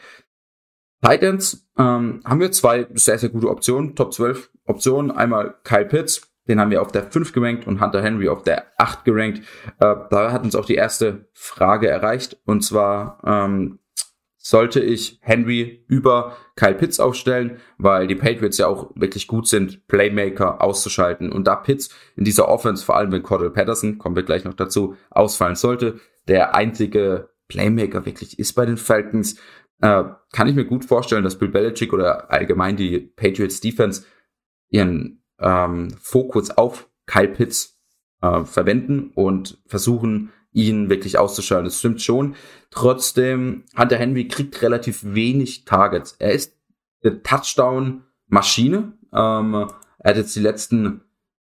Titans 1.03 1.67
ähm, 1.77 2.21
haben 2.25 2.41
wir 2.41 2.53
zwei 2.53 2.87
sehr, 2.95 3.19
sehr 3.19 3.31
gute 3.31 3.49
Optionen, 3.49 3.97
Top 3.97 4.13
12 4.13 4.51
Optionen. 4.67 5.11
Einmal 5.11 5.57
Kyle 5.65 5.87
Pitts, 5.87 6.30
den 6.50 6.61
haben 6.61 6.73
wir 6.73 6.83
auf 6.83 6.90
der 6.90 7.04
5 7.04 7.33
gerankt 7.33 7.66
und 7.69 7.80
Hunter 7.80 8.02
Henry 8.02 8.28
auf 8.28 8.42
der 8.42 8.66
8 8.76 9.04
gerankt. 9.04 9.38
Äh, 9.78 9.95
da 10.11 10.33
hat 10.33 10.42
uns 10.42 10.57
auch 10.57 10.66
die 10.66 10.75
erste 10.75 11.28
Frage 11.33 11.88
erreicht. 11.88 12.38
Und 12.45 12.62
zwar 12.62 13.21
ähm, 13.25 13.78
sollte 14.37 14.80
ich 14.80 15.21
Henry 15.23 15.85
über 15.87 16.37
Kyle 16.57 16.75
Pitts 16.75 16.99
aufstellen, 16.99 17.59
weil 17.78 18.09
die 18.09 18.16
Patriots 18.16 18.59
ja 18.59 18.66
auch 18.66 18.90
wirklich 18.97 19.28
gut 19.28 19.47
sind, 19.47 19.87
Playmaker 19.87 20.61
auszuschalten. 20.61 21.30
Und 21.30 21.47
da 21.47 21.54
Pitts 21.54 21.95
in 22.16 22.25
dieser 22.25 22.49
Offense, 22.49 22.85
vor 22.85 22.97
allem 22.97 23.12
wenn 23.12 23.23
Cordell 23.23 23.50
Patterson, 23.50 23.99
kommen 23.99 24.16
wir 24.16 24.25
gleich 24.25 24.45
noch 24.45 24.54
dazu, 24.54 24.97
ausfallen 25.09 25.54
sollte, 25.54 26.00
der 26.26 26.57
einzige 26.57 27.30
Playmaker 27.47 28.04
wirklich 28.07 28.40
ist 28.40 28.54
bei 28.54 28.66
den 28.66 28.76
Falcons, 28.76 29.38
äh, 29.83 30.04
kann 30.33 30.49
ich 30.49 30.57
mir 30.57 30.64
gut 30.64 30.85
vorstellen, 30.85 31.23
dass 31.23 31.38
Bill 31.38 31.49
Belichick 31.49 31.92
oder 31.92 32.33
allgemein 32.33 32.76
die 32.76 32.99
Patriots 32.99 33.61
Defense 33.61 34.04
ihren 34.69 35.20
ähm, 35.41 35.89
Fokus 36.01 36.51
auf 36.51 36.89
Kyle 37.07 37.29
Pitts 37.29 37.79
äh, 38.23 38.45
verwenden 38.45 39.11
und 39.15 39.59
versuchen, 39.67 40.31
ihn 40.53 40.91
wirklich 40.91 41.19
auszuschalten. 41.19 41.67
Das 41.67 41.79
stimmt 41.79 42.03
schon. 42.03 42.35
Trotzdem, 42.71 43.65
Hunter 43.77 43.97
Henry 43.97 44.29
kriegt 44.29 44.61
relativ 44.63 45.01
wenig 45.05 45.65
Targets. 45.65 46.17
Er 46.19 46.33
ist 46.33 46.57
eine 47.03 47.23
Touchdown-Maschine. 47.23 48.93
Ähm, 49.13 49.55
er 49.55 50.11
hat 50.11 50.17
jetzt 50.17 50.35
die 50.35 50.41
letzten, 50.41 51.03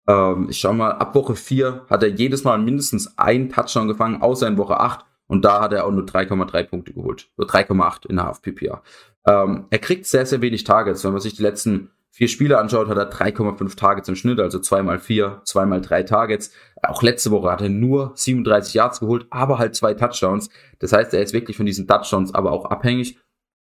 ähm, 0.07 0.49
ich 0.51 0.59
schau 0.59 0.73
mal, 0.73 0.93
ab 0.93 1.15
Woche 1.15 1.35
4 1.35 1.87
hat 1.89 2.03
er 2.03 2.11
jedes 2.11 2.45
Mal 2.45 2.59
mindestens 2.59 3.19
einen 3.19 3.49
Touchdown 3.51 3.89
gefangen, 3.89 4.23
außer 4.23 4.47
in 4.47 4.59
Woche 4.59 4.79
8. 4.79 5.05
Und 5.27 5.45
da 5.45 5.61
hat 5.61 5.73
er 5.73 5.87
auch 5.87 5.93
nur 5.93 6.05
3,3 6.05 6.65
Punkte 6.65 6.93
geholt. 6.93 7.31
Nur 7.37 7.49
3,8 7.49 8.07
in 8.07 8.17
der 8.17 8.27
HFPPA. 8.27 8.83
Ähm, 9.27 9.67
er 9.71 9.79
kriegt 9.79 10.07
sehr, 10.07 10.27
sehr 10.27 10.43
wenig 10.43 10.65
Targets. 10.65 11.05
Wenn 11.05 11.13
man 11.13 11.21
sich 11.21 11.35
die 11.35 11.43
letzten 11.43 11.91
vier 12.11 12.29
Spiele 12.29 12.59
anschaut, 12.59 12.89
hat 12.89 12.99
er 12.99 13.11
3,5 13.11 13.77
Targets 13.77 14.09
im 14.09 14.17
Schnitt, 14.17 14.41
also 14.41 14.59
zweimal 14.59 14.99
vier, 14.99 15.41
zweimal 15.45 15.81
drei 15.81 16.03
Targets. 16.03 16.53
Auch 16.83 17.03
letzte 17.03 17.31
Woche 17.31 17.51
hat 17.51 17.63
er 17.63 17.69
nur 17.69 18.13
37 18.15 18.75
Yards 18.75 19.01
geholt, 19.01 19.27
aber 19.31 19.59
halt 19.59 19.75
zwei 19.75 19.95
Touchdowns. 19.95 20.51
Das 20.81 20.93
heißt, 20.93 21.15
er 21.15 21.23
ist 21.23 21.33
wirklich 21.33 21.57
von 21.57 21.67
diesen 21.67 21.87
Touchdowns 21.87 22.35
aber 22.35 22.53
auch 22.53 22.67
abhängig. 22.67 23.19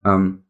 Ähm, 0.05 0.45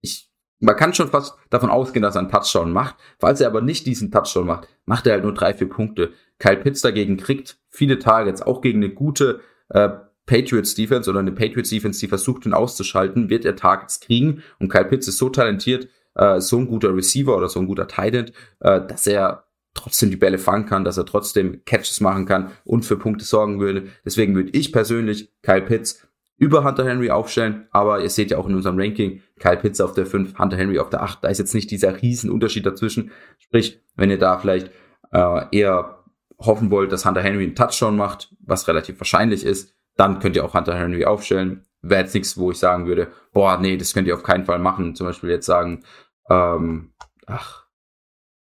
ich, 0.00 0.30
man 0.58 0.76
kann 0.76 0.94
schon 0.94 1.08
fast 1.08 1.34
davon 1.50 1.70
ausgehen, 1.70 2.02
dass 2.02 2.16
er 2.16 2.20
einen 2.20 2.30
Touchdown 2.30 2.72
macht. 2.72 2.96
Falls 3.18 3.40
er 3.40 3.48
aber 3.48 3.60
nicht 3.60 3.86
diesen 3.86 4.10
Touchdown 4.10 4.46
macht, 4.46 4.68
macht 4.86 5.06
er 5.06 5.14
halt 5.14 5.24
nur 5.24 5.34
drei, 5.34 5.52
vier 5.52 5.68
Punkte. 5.68 6.12
Kyle 6.38 6.56
Pitts 6.56 6.80
dagegen 6.80 7.18
kriegt 7.18 7.58
viele 7.68 7.98
Targets, 7.98 8.42
auch 8.42 8.62
gegen 8.62 8.82
eine 8.82 8.92
gute 8.92 9.40
äh, 9.68 9.90
Patriots 10.26 10.74
Defense 10.74 11.08
oder 11.08 11.20
eine 11.20 11.32
Patriots 11.32 11.70
Defense, 11.70 12.00
die 12.00 12.08
versucht, 12.08 12.46
ihn 12.46 12.54
auszuschalten, 12.54 13.30
wird 13.30 13.44
er 13.44 13.54
Targets 13.54 14.00
kriegen. 14.00 14.42
Und 14.58 14.68
Kyle 14.68 14.84
Pitts 14.84 15.08
ist 15.08 15.18
so 15.18 15.28
talentiert, 15.28 15.88
äh, 16.16 16.40
so 16.40 16.58
ein 16.58 16.66
guter 16.66 16.94
Receiver 16.94 17.36
oder 17.36 17.48
so 17.48 17.60
ein 17.60 17.66
guter 17.66 17.86
Tight 17.86 18.14
End, 18.14 18.32
äh, 18.60 18.80
dass 18.86 19.06
er 19.06 19.44
trotzdem 19.74 20.10
die 20.10 20.16
Bälle 20.16 20.38
fangen 20.38 20.66
kann, 20.66 20.84
dass 20.84 20.96
er 20.96 21.06
trotzdem 21.06 21.62
Catches 21.64 22.00
machen 22.00 22.26
kann 22.26 22.50
und 22.64 22.84
für 22.84 22.96
Punkte 22.96 23.24
sorgen 23.24 23.60
würde. 23.60 23.88
Deswegen 24.04 24.34
würde 24.34 24.50
ich 24.50 24.72
persönlich 24.72 25.32
Kyle 25.42 25.62
Pitts 25.62 26.06
über 26.38 26.64
Hunter 26.64 26.84
Henry 26.84 27.10
aufstellen, 27.10 27.66
aber 27.70 28.00
ihr 28.02 28.10
seht 28.10 28.30
ja 28.30 28.38
auch 28.38 28.48
in 28.48 28.54
unserem 28.54 28.78
Ranking, 28.78 29.22
Kyle 29.38 29.56
Pitts 29.56 29.80
auf 29.80 29.94
der 29.94 30.06
5, 30.06 30.38
Hunter 30.38 30.56
Henry 30.56 30.78
auf 30.78 30.90
der 30.90 31.02
8, 31.02 31.24
da 31.24 31.28
ist 31.28 31.38
jetzt 31.38 31.54
nicht 31.54 31.70
dieser 31.70 32.02
riesen 32.02 32.30
Unterschied 32.30 32.66
dazwischen. 32.66 33.10
Sprich, 33.38 33.80
wenn 33.96 34.10
ihr 34.10 34.18
da 34.18 34.38
vielleicht 34.38 34.70
äh, 35.12 35.44
eher 35.50 36.04
hoffen 36.38 36.70
wollt, 36.70 36.92
dass 36.92 37.06
Hunter 37.06 37.22
Henry 37.22 37.44
einen 37.44 37.54
Touchdown 37.54 37.96
macht, 37.96 38.34
was 38.40 38.68
relativ 38.68 39.00
wahrscheinlich 39.00 39.44
ist, 39.44 39.74
dann 39.96 40.18
könnt 40.18 40.36
ihr 40.36 40.44
auch 40.44 40.54
Hunter 40.54 40.74
Henry 40.74 41.06
aufstellen. 41.06 41.64
Wäre 41.80 42.02
jetzt 42.02 42.14
nichts, 42.14 42.36
wo 42.36 42.50
ich 42.50 42.58
sagen 42.58 42.86
würde, 42.86 43.08
boah, 43.32 43.58
nee, 43.58 43.76
das 43.76 43.94
könnt 43.94 44.08
ihr 44.08 44.14
auf 44.14 44.22
keinen 44.22 44.44
Fall 44.44 44.58
machen. 44.58 44.94
Zum 44.94 45.06
Beispiel 45.06 45.30
jetzt 45.30 45.46
sagen, 45.46 45.84
ähm, 46.30 46.92
ach, 47.26 47.66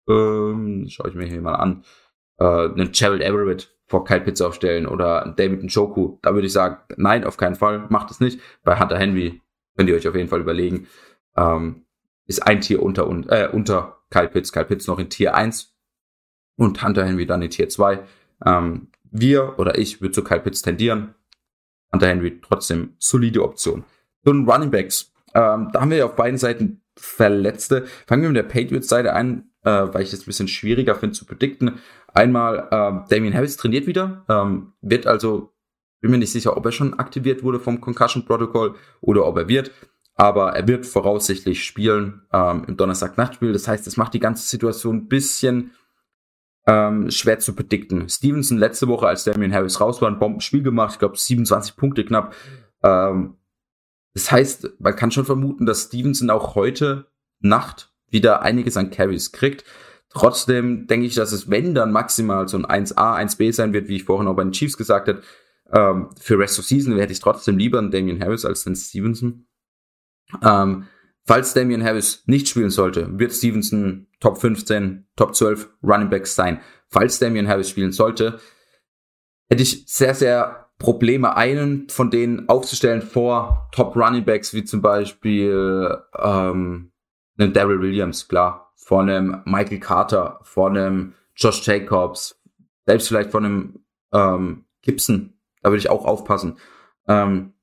ähm, 0.08 0.88
schaue 0.90 1.10
ich 1.10 1.16
mir 1.16 1.26
hier 1.26 1.42
mal 1.42 1.56
an, 1.56 1.84
äh, 2.40 2.46
einen 2.46 2.92
Gerald 2.92 3.22
Everett 3.22 3.76
vor 3.86 4.06
Kyle 4.06 4.22
Pitts 4.22 4.42
aufstellen 4.42 4.86
oder 4.86 5.34
David 5.36 5.64
Njoku. 5.64 6.18
Da 6.22 6.34
würde 6.34 6.48
ich 6.48 6.54
sagen, 6.54 6.78
nein, 6.98 7.24
auf 7.24 7.38
keinen 7.38 7.56
Fall, 7.56 7.88
macht 7.90 8.12
es 8.12 8.20
nicht. 8.20 8.40
Bei 8.64 8.80
Hunter 8.80 8.98
Henry 8.98 9.42
könnt 9.76 9.90
ihr 9.90 9.96
euch 9.96 10.08
auf 10.08 10.16
jeden 10.16 10.30
Fall 10.30 10.42
überlegen, 10.42 10.88
ähm, 11.36 11.86
ist 12.28 12.46
ein 12.46 12.62
Tier 12.62 12.84
unter, 12.84 13.08
äh, 13.30 13.50
unter 13.52 13.98
Kyle 14.12 14.30
Pitts, 14.30 14.52
Kyle 14.52 14.66
Pitts 14.66 14.88
noch 14.88 15.00
in 15.00 15.10
Tier 15.10 15.36
1 15.36 15.76
und 16.58 16.84
Hunter 16.84 17.06
Henry 17.06 17.26
dann 17.26 17.42
in 17.42 17.50
Tier 17.50 17.70
2. 17.70 18.04
Ähm, 18.46 18.90
wir 19.12 19.58
oder 19.58 19.78
ich 19.78 20.02
würde 20.02 20.12
zu 20.12 20.24
Kyle 20.24 20.40
Pitts 20.40 20.62
tendieren. 20.62 21.16
Hunter 21.92 22.08
Henry 22.08 22.40
trotzdem 22.42 22.96
solide 23.00 23.44
Option. 23.44 23.84
Zu 24.24 24.34
den 24.34 24.48
Running 24.48 24.70
Backs. 24.70 25.12
Ähm, 25.34 25.70
da 25.72 25.82
haben 25.82 25.90
wir 25.90 25.98
ja 25.98 26.06
auf 26.06 26.16
beiden 26.16 26.38
Seiten 26.38 26.82
Verletzte. 27.00 27.86
Fangen 28.08 28.24
wir 28.24 28.30
mit 28.30 28.38
der 28.38 28.44
Patriots-Seite 28.44 29.14
an, 29.14 29.50
äh, 29.64 29.70
weil 29.70 30.04
ich 30.04 30.12
das 30.12 30.22
ein 30.22 30.26
bisschen 30.26 30.48
schwieriger 30.48 30.96
finde 30.96 31.16
zu 31.16 31.26
predikten. 31.26 31.80
Einmal, 32.14 32.68
äh, 32.72 33.10
Damien 33.10 33.34
Harris 33.34 33.58
trainiert 33.58 33.88
wieder, 33.88 34.26
ähm, 34.30 34.74
wird 34.82 35.08
also, 35.08 35.54
bin 36.02 36.12
mir 36.12 36.18
nicht 36.18 36.32
sicher, 36.32 36.56
ob 36.58 36.66
er 36.66 36.72
schon 36.72 36.94
aktiviert 36.96 37.44
wurde 37.44 37.60
vom 37.60 37.82
Concussion 37.82 38.26
Protocol 38.26 38.76
oder 39.02 39.26
ob 39.26 39.38
er 39.38 39.48
wird. 39.48 39.72
Aber 40.16 40.54
er 40.54 40.68
wird 40.68 40.86
voraussichtlich 40.86 41.64
spielen 41.64 42.24
ähm, 42.34 42.66
im 42.68 42.76
Donnerstag-Nachtspiel. 42.76 43.54
Das 43.54 43.70
heißt, 43.70 43.88
es 43.88 43.96
macht 43.96 44.14
die 44.14 44.20
ganze 44.20 44.46
Situation 44.46 44.98
ein 44.98 45.08
bisschen 45.08 45.72
ähm, 46.68 47.10
schwer 47.10 47.40
zu 47.40 47.56
predikten. 47.56 48.10
Stevenson 48.10 48.58
letzte 48.58 48.88
Woche, 48.88 49.08
als 49.08 49.24
Damien 49.24 49.54
Harris 49.54 49.80
raus 49.80 50.02
war, 50.02 50.10
ein 50.10 50.20
Bombenspiel 50.20 50.62
gemacht. 50.62 50.94
Ich 50.94 51.00
glaube, 51.00 51.18
27 51.18 51.76
Punkte 51.76 52.04
knapp. 52.04 52.36
Ähm, 52.84 53.38
das 54.20 54.32
heißt, 54.32 54.70
man 54.80 54.96
kann 54.98 55.12
schon 55.12 55.24
vermuten, 55.24 55.66
dass 55.66 55.84
Stevenson 55.84 56.30
auch 56.30 56.56
heute 56.56 57.06
Nacht 57.40 57.94
wieder 58.10 58.42
einiges 58.42 58.76
an 58.76 58.92
Carries 58.92 59.32
kriegt. 59.32 59.64
Trotzdem 60.10 60.88
denke 60.88 61.06
ich, 61.06 61.16
dass 61.16 61.32
es, 61.32 61.50
wenn 61.50 61.74
dann 61.74 61.94
maximal 61.94 62.46
so 62.50 62.58
ein 62.58 62.66
1A, 62.66 63.18
1B 63.18 63.54
sein 63.54 63.72
wird, 63.72 63.88
wie 63.88 63.96
ich 63.96 64.04
vorhin 64.04 64.28
auch 64.28 64.36
bei 64.36 64.44
den 64.44 64.52
Chiefs 64.52 64.76
gesagt 64.76 65.08
habe, 65.08 65.22
ähm, 65.72 66.10
für 66.20 66.38
Rest 66.38 66.60
of 66.60 66.66
Season 66.66 66.98
hätte 66.98 67.14
ich 67.14 67.22
trotzdem 67.22 67.58
lieber 67.58 67.78
einen 67.78 67.92
Damian 67.92 68.22
Harris 68.22 68.44
als 68.44 68.66
den 68.66 68.76
Stevenson. 68.76 69.48
Ähm, 70.44 70.88
falls 71.24 71.54
Damian 71.54 71.84
Harris 71.84 72.24
nicht 72.26 72.50
spielen 72.50 72.72
sollte, 72.72 73.18
wird 73.18 73.32
Stevenson 73.32 74.08
Top 74.20 74.42
15, 74.42 75.08
Top 75.16 75.34
12 75.34 75.70
Running 75.82 76.10
Backs 76.10 76.36
sein. 76.36 76.60
Falls 76.90 77.20
Damian 77.20 77.48
Harris 77.48 77.70
spielen 77.70 77.94
sollte, 77.94 78.42
hätte 79.48 79.64
ich 79.64 79.86
sehr, 79.88 80.14
sehr 80.14 80.69
Probleme, 80.80 81.36
einen 81.36 81.90
von 81.90 82.10
denen 82.10 82.48
aufzustellen 82.48 83.02
vor 83.02 83.68
Top 83.74 83.96
Running 83.96 84.24
Backs, 84.24 84.54
wie 84.54 84.64
zum 84.64 84.82
Beispiel 84.82 85.98
ähm, 86.18 86.92
einen 87.38 87.54
Daryl 87.54 87.82
Williams, 87.82 88.28
klar, 88.28 88.72
vor 88.76 89.02
einem 89.02 89.42
Michael 89.46 89.80
Carter, 89.80 90.40
vor 90.44 90.70
einem 90.70 91.14
Josh 91.36 91.68
Jacobs, 91.68 92.42
selbst 92.86 93.10
vielleicht 93.10 93.32
von 93.32 93.46
einem 93.46 93.80
ähm, 94.14 94.66
Gibson, 94.82 95.34
da 95.62 95.70
würde 95.70 95.80
ich 95.80 95.90
auch 95.90 96.06
aufpassen. 96.06 96.58
Ähm, 97.08 97.54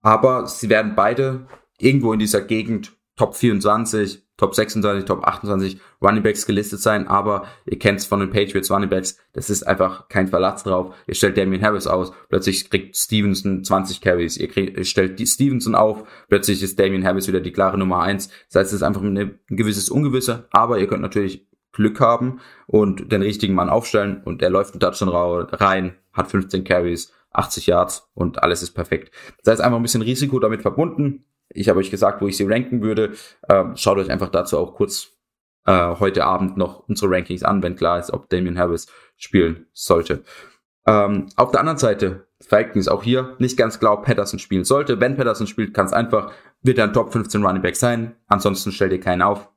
aber 0.00 0.46
sie 0.46 0.70
werden 0.70 0.94
beide 0.96 1.46
irgendwo 1.78 2.12
in 2.14 2.18
dieser 2.18 2.40
Gegend 2.40 2.96
Top 3.16 3.36
24, 3.36 4.26
Top 4.40 4.54
26, 4.54 5.04
Top 5.04 5.22
28 5.22 5.78
Running 6.00 6.22
Backs 6.22 6.46
gelistet 6.46 6.80
sein, 6.80 7.06
aber 7.08 7.44
ihr 7.66 7.78
kennt 7.78 8.00
es 8.00 8.06
von 8.06 8.20
den 8.20 8.30
Patriots 8.30 8.70
Running 8.70 8.88
Backs, 8.88 9.18
das 9.34 9.50
ist 9.50 9.64
einfach 9.64 10.08
kein 10.08 10.28
Verlass 10.28 10.62
drauf. 10.62 10.94
Ihr 11.06 11.14
stellt 11.14 11.36
Damien 11.36 11.62
Harris 11.62 11.86
aus, 11.86 12.12
plötzlich 12.30 12.70
kriegt 12.70 12.96
Stevenson 12.96 13.62
20 13.62 14.00
Carries, 14.00 14.38
ihr, 14.38 14.48
kriegt, 14.48 14.78
ihr 14.78 14.86
stellt 14.86 15.18
die 15.18 15.26
Stevenson 15.26 15.74
auf, 15.74 16.04
plötzlich 16.30 16.62
ist 16.62 16.80
Damien 16.80 17.04
Harris 17.04 17.28
wieder 17.28 17.40
die 17.40 17.52
klare 17.52 17.76
Nummer 17.76 18.00
1. 18.00 18.28
Das 18.48 18.60
heißt, 18.60 18.70
es 18.72 18.76
ist 18.76 18.82
einfach 18.82 19.02
eine, 19.02 19.38
ein 19.50 19.56
gewisses 19.56 19.90
Ungewisse, 19.90 20.48
aber 20.52 20.78
ihr 20.78 20.86
könnt 20.86 21.02
natürlich 21.02 21.46
Glück 21.72 22.00
haben 22.00 22.40
und 22.66 23.12
den 23.12 23.20
richtigen 23.20 23.52
Mann 23.52 23.68
aufstellen 23.68 24.22
und 24.24 24.40
er 24.40 24.48
läuft 24.48 24.72
einen 24.72 24.80
Touchdown 24.80 25.10
rein, 25.10 25.96
hat 26.14 26.30
15 26.30 26.64
Carries, 26.64 27.12
80 27.32 27.66
Yards 27.66 28.10
und 28.14 28.42
alles 28.42 28.62
ist 28.62 28.72
perfekt. 28.72 29.12
Das 29.44 29.52
heißt 29.52 29.60
einfach 29.60 29.76
ein 29.76 29.82
bisschen 29.82 30.00
Risiko 30.00 30.38
damit 30.38 30.62
verbunden. 30.62 31.26
Ich 31.52 31.68
habe 31.68 31.78
euch 31.78 31.90
gesagt, 31.90 32.22
wo 32.22 32.28
ich 32.28 32.36
sie 32.36 32.44
ranken 32.44 32.82
würde. 32.82 33.12
Ähm, 33.48 33.76
schaut 33.76 33.98
euch 33.98 34.10
einfach 34.10 34.28
dazu 34.28 34.58
auch 34.58 34.74
kurz 34.74 35.12
äh, 35.66 35.96
heute 35.98 36.24
Abend 36.24 36.56
noch 36.56 36.88
unsere 36.88 37.10
Rankings 37.10 37.42
an, 37.42 37.62
wenn 37.62 37.76
klar 37.76 37.98
ist, 37.98 38.12
ob 38.12 38.28
Damian 38.28 38.58
Harris 38.58 38.86
spielen 39.16 39.66
sollte. 39.72 40.24
Ähm, 40.86 41.26
auf 41.36 41.50
der 41.50 41.60
anderen 41.60 41.78
Seite, 41.78 42.26
Falcons 42.40 42.88
auch 42.88 43.02
hier 43.02 43.36
nicht 43.38 43.56
ganz 43.56 43.78
klar, 43.78 43.94
ob 43.94 44.04
Patterson 44.04 44.38
spielen 44.38 44.64
sollte. 44.64 45.00
Wenn 45.00 45.16
Patterson 45.16 45.46
spielt, 45.46 45.76
es 45.76 45.92
einfach, 45.92 46.32
wird 46.62 46.78
er 46.78 46.84
ein 46.84 46.92
Top 46.92 47.12
15 47.12 47.44
Running 47.44 47.62
Back 47.62 47.76
sein. 47.76 48.16
Ansonsten 48.26 48.72
stellt 48.72 48.92
ihr 48.92 49.00
keinen 49.00 49.22
auf. 49.22 49.50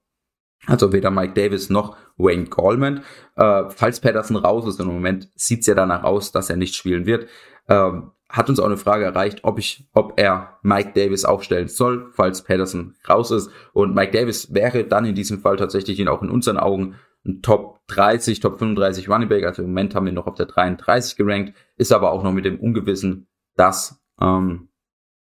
Also 0.65 0.93
weder 0.93 1.12
Mike 1.12 1.33
Davis 1.33 1.69
noch 1.69 1.97
Wayne 2.17 2.45
Coleman. 2.47 3.03
Äh, 3.35 3.63
falls 3.69 4.00
Patterson 4.00 4.38
raus 4.38 4.67
ist, 4.67 4.79
im 4.79 4.88
Moment 4.88 5.29
sieht 5.35 5.62
es 5.62 5.67
ja 5.67 5.75
danach 5.75 6.03
aus, 6.03 6.31
dass 6.31 6.50
er 6.50 6.57
nicht 6.57 6.75
spielen 6.75 7.05
wird. 7.05 7.27
Ähm, 7.67 8.12
hat 8.33 8.49
uns 8.49 8.59
auch 8.59 8.65
eine 8.65 8.77
Frage 8.77 9.05
erreicht, 9.05 9.41
ob 9.43 9.59
ich, 9.59 9.87
ob 9.93 10.19
er 10.19 10.57
Mike 10.63 10.93
Davis 10.95 11.23
aufstellen 11.23 11.67
soll, 11.67 12.09
falls 12.13 12.43
Patterson 12.43 12.95
raus 13.07 13.29
ist. 13.29 13.51
Und 13.73 13.93
Mike 13.93 14.11
Davis 14.11 14.51
wäre 14.51 14.85
dann 14.85 15.05
in 15.05 15.13
diesem 15.13 15.39
Fall 15.39 15.55
tatsächlich 15.55 15.99
in, 15.99 16.07
auch 16.07 16.23
in 16.23 16.31
unseren 16.31 16.57
Augen 16.57 16.95
ein 17.25 17.43
Top 17.43 17.85
30, 17.87 18.39
Top 18.39 18.57
35 18.57 19.07
Running 19.07 19.29
Back. 19.29 19.45
Also 19.45 19.61
im 19.61 19.69
Moment 19.69 19.93
haben 19.93 20.07
wir 20.07 20.13
noch 20.13 20.25
auf 20.25 20.33
der 20.33 20.47
33 20.47 21.15
gerankt, 21.15 21.53
ist 21.77 21.93
aber 21.93 22.11
auch 22.11 22.23
noch 22.23 22.33
mit 22.33 22.43
dem 22.43 22.59
Ungewissen, 22.59 23.27
dass, 23.55 24.01
ähm, 24.19 24.69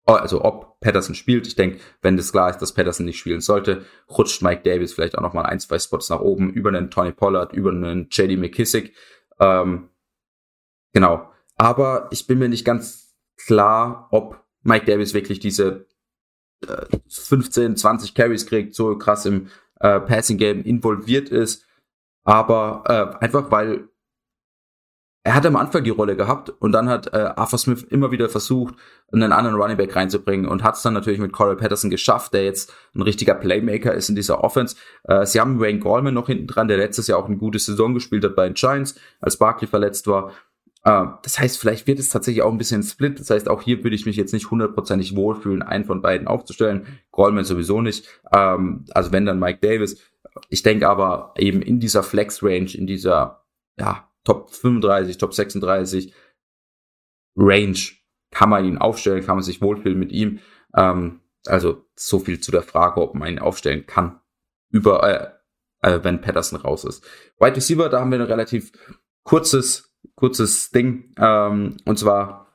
also 0.06 0.44
ob 0.44 0.80
Patterson 0.80 1.14
spielt. 1.14 1.46
Ich 1.46 1.56
denke, 1.56 1.78
wenn 2.02 2.18
das 2.18 2.32
klar 2.32 2.50
ist, 2.50 2.58
dass 2.58 2.74
Patterson 2.74 3.06
nicht 3.06 3.20
spielen 3.20 3.40
sollte, 3.40 3.86
rutscht 4.10 4.42
Mike 4.42 4.64
Davis 4.64 4.94
vielleicht 4.94 5.16
auch 5.16 5.22
noch 5.22 5.34
mal 5.34 5.46
ein, 5.46 5.60
zwei 5.60 5.78
Spots 5.78 6.10
nach 6.10 6.22
oben 6.22 6.50
über 6.50 6.70
einen 6.70 6.90
Tony 6.90 7.12
Pollard, 7.12 7.54
über 7.54 7.70
einen 7.70 8.08
JD 8.10 8.40
McKissick. 8.40 8.96
Ähm, 9.40 9.90
genau. 10.92 11.30
Aber 11.56 12.08
ich 12.12 12.28
bin 12.28 12.40
mir 12.40 12.50
nicht 12.50 12.66
ganz 12.66 13.16
klar, 13.38 14.08
ob 14.12 14.44
Mike 14.64 14.86
Davis 14.86 15.14
wirklich 15.14 15.40
diese 15.40 15.88
äh, 16.68 16.86
15, 17.08 17.78
20 17.78 18.14
Carries 18.14 18.46
kriegt, 18.46 18.76
so 18.76 18.98
krass 18.98 19.26
im 19.26 19.48
äh, 19.80 20.00
Passing 20.00 20.38
Game 20.38 20.64
involviert 20.64 21.30
ist. 21.30 21.66
Aber 22.24 22.84
äh, 22.88 23.24
einfach 23.24 23.52
weil 23.52 23.88
er 25.26 25.34
hat 25.34 25.46
am 25.48 25.56
Anfang 25.56 25.84
die 25.84 25.90
Rolle 25.90 26.16
gehabt 26.16 26.50
und 26.50 26.72
dann 26.72 26.88
hat 26.88 27.12
äh, 27.12 27.18
Arthur 27.36 27.58
Smith 27.58 27.82
immer 27.82 28.12
wieder 28.12 28.30
versucht, 28.30 28.76
einen 29.12 29.32
anderen 29.32 29.56
Running 29.56 29.76
Back 29.76 29.96
reinzubringen 29.96 30.48
und 30.48 30.62
hat 30.62 30.76
es 30.76 30.84
dann 30.84 30.94
natürlich 30.94 31.20
mit 31.20 31.32
Corey 31.32 31.56
Patterson 31.56 31.90
geschafft, 31.90 32.34
der 32.36 32.44
jetzt 32.44 32.72
ein 32.94 33.02
richtiger 33.02 33.34
Playmaker 33.34 33.92
ist 33.92 34.08
in 34.08 34.16
dieser 34.16 34.44
Offense. 34.44 34.76
Äh, 35.06 35.26
sie 35.26 35.40
haben 35.40 35.60
Wayne 35.60 35.80
Gallman 35.80 36.14
noch 36.14 36.28
hinten 36.28 36.46
dran, 36.46 36.68
der 36.68 36.78
letztes 36.78 37.08
Jahr 37.08 37.18
auch 37.18 37.26
eine 37.26 37.38
gute 37.38 37.58
Saison 37.58 37.96
gespielt 37.96 38.24
hat 38.24 38.36
bei 38.36 38.46
den 38.46 38.54
Giants, 38.54 39.00
als 39.20 39.38
Barkley 39.38 39.68
verletzt 39.68 40.06
war. 40.06 40.32
Äh, 40.86 41.06
das 41.24 41.40
heißt, 41.40 41.60
vielleicht 41.60 41.88
wird 41.88 42.00
es 42.00 42.10
tatsächlich 42.10 42.44
auch 42.44 42.52
ein 42.52 42.58
bisschen 42.58 42.84
Split. 42.84 43.20
Das 43.20 43.30
heißt, 43.30 43.50
auch 43.50 43.62
hier 43.62 43.84
würde 43.84 43.96
ich 43.96 44.06
mich 44.06 44.16
jetzt 44.16 44.34
nicht 44.34 44.50
hundertprozentig 44.50 45.16
wohlfühlen, 45.16 45.62
einen 45.62 45.86
von 45.86 46.02
beiden 46.02 46.28
aufzustellen. 46.28 46.86
Goldman 47.12 47.44
sowieso 47.44 47.82
nicht. 47.82 48.08
Ähm, 48.32 48.86
also 48.92 49.12
wenn 49.12 49.26
dann 49.26 49.40
Mike 49.40 49.60
Davis. 49.62 50.02
Ich 50.50 50.64
denke 50.64 50.88
aber 50.88 51.34
eben 51.38 51.62
in 51.62 51.80
dieser 51.80 52.04
Flex-Range, 52.04 52.72
in 52.74 52.88
dieser 52.88 53.46
ja, 53.78 54.10
Top 54.24 54.52
35, 54.52 55.18
Top 55.18 55.34
36 55.34 56.14
Range 57.38 57.78
kann 58.32 58.50
man 58.50 58.66
ihn 58.66 58.78
aufstellen, 58.78 59.26
kann 59.26 59.38
man 59.38 59.44
sich 59.44 59.62
wohlfühlen 59.62 60.00
mit 60.00 60.12
ihm. 60.12 60.40
Ähm, 60.76 61.22
also 61.46 61.86
so 61.96 62.20
viel 62.20 62.40
zu 62.40 62.52
der 62.52 62.64
Frage, 62.64 63.02
ob 63.02 63.16
man 63.16 63.30
ihn 63.30 63.40
aufstellen 63.40 63.86
kann. 63.86 64.20
über, 64.72 65.04
äh, 65.82 65.90
äh, 65.90 66.04
wenn 66.04 66.20
Patterson 66.20 66.60
raus 66.60 66.84
ist. 66.84 67.06
Wide 67.40 67.56
Receiver, 67.56 67.88
da 67.88 68.02
haben 68.02 68.12
wir 68.12 68.20
ein 68.20 68.26
relativ 68.26 68.74
kurzes, 69.24 69.85
kurzes 70.16 70.72
Ding. 70.72 71.14
Ähm, 71.18 71.78
und 71.86 72.00
zwar 72.00 72.46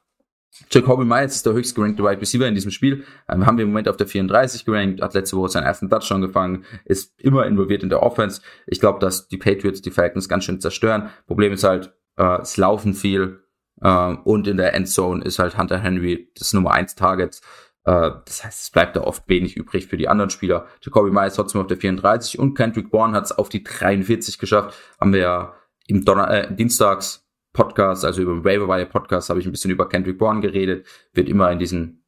Jacoby 0.71 1.05
Myers 1.05 1.37
ist 1.37 1.47
der 1.47 1.53
höchst 1.53 1.75
gerankte 1.75 2.03
Wide 2.03 2.21
Receiver 2.21 2.47
in 2.47 2.55
diesem 2.55 2.71
Spiel. 2.71 3.05
Ähm, 3.29 3.47
haben 3.47 3.57
wir 3.57 3.65
im 3.65 3.71
Moment 3.71 3.89
auf 3.89 3.97
der 3.97 4.07
34 4.07 4.65
gerankt, 4.65 5.01
hat 5.01 5.15
letzte 5.15 5.37
Woche 5.37 5.51
seinen 5.51 5.65
ersten 5.65 5.89
Touchdown 5.89 6.21
gefangen, 6.21 6.65
ist 6.85 7.19
immer 7.21 7.47
involviert 7.47 7.83
in 7.83 7.89
der 7.89 8.03
Offense. 8.03 8.43
Ich 8.67 8.81
glaube, 8.81 8.99
dass 8.99 9.29
die 9.29 9.39
Patriots 9.39 9.81
die 9.81 9.91
Falcons 9.91 10.29
ganz 10.29 10.45
schön 10.45 10.61
zerstören. 10.61 11.11
Problem 11.27 11.53
ist 11.53 11.65
halt, 11.65 11.93
äh, 12.17 12.41
es 12.41 12.57
laufen 12.57 12.95
viel 12.95 13.45
äh, 13.81 14.15
und 14.25 14.47
in 14.47 14.57
der 14.57 14.75
Endzone 14.75 15.25
ist 15.25 15.39
halt 15.39 15.57
Hunter 15.57 15.79
Henry 15.79 16.31
das 16.37 16.53
Nummer 16.53 16.73
1 16.73 16.95
Target. 16.97 17.41
Äh, 17.85 18.11
das 18.25 18.45
heißt, 18.45 18.63
es 18.63 18.71
bleibt 18.71 18.97
da 18.97 19.03
oft 19.03 19.29
wenig 19.29 19.57
übrig 19.57 19.87
für 19.87 19.97
die 19.97 20.09
anderen 20.09 20.31
Spieler. 20.31 20.67
Jacoby 20.83 21.11
Myers 21.11 21.35
trotzdem 21.35 21.61
auf 21.61 21.69
der 21.69 21.79
34 21.79 22.39
und 22.39 22.55
Kendrick 22.55 22.91
Bourne 22.91 23.17
hat 23.17 23.25
es 23.25 23.33
auf 23.33 23.49
die 23.49 23.63
43 23.63 24.39
geschafft. 24.39 24.77
Haben 25.01 25.13
wir 25.13 25.21
ja 25.21 25.55
im 25.87 26.05
Donner 26.05 26.31
äh, 26.31 26.55
Dienstags 26.55 27.30
Podcast, 27.53 28.05
also 28.05 28.23
über 28.23 28.45
Waiver 28.45 28.69
Wire 28.69 28.87
Podcast, 28.87 29.31
habe 29.31 29.41
ich 29.41 29.47
ein 29.47 29.53
bisschen 29.53 29.71
über 29.71 29.89
Kendrick 29.89 30.19
Bourne 30.19 30.41
geredet. 30.41 30.87
Wird 31.13 31.29
immer 31.29 31.51
in 31.51 31.59
diesen 31.59 32.05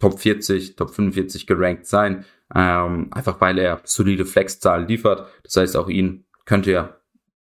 Top 0.00 0.18
40, 0.18 0.76
Top 0.76 0.90
45 0.90 1.46
gerankt 1.46 1.86
sein. 1.86 2.24
Ähm, 2.54 3.08
einfach 3.12 3.40
weil 3.40 3.58
er 3.58 3.80
solide 3.84 4.26
Flex-Zahlen 4.26 4.86
liefert. 4.86 5.28
Das 5.42 5.56
heißt, 5.56 5.76
auch 5.76 5.88
ihn 5.88 6.26
könnt 6.44 6.66
ihr 6.66 7.00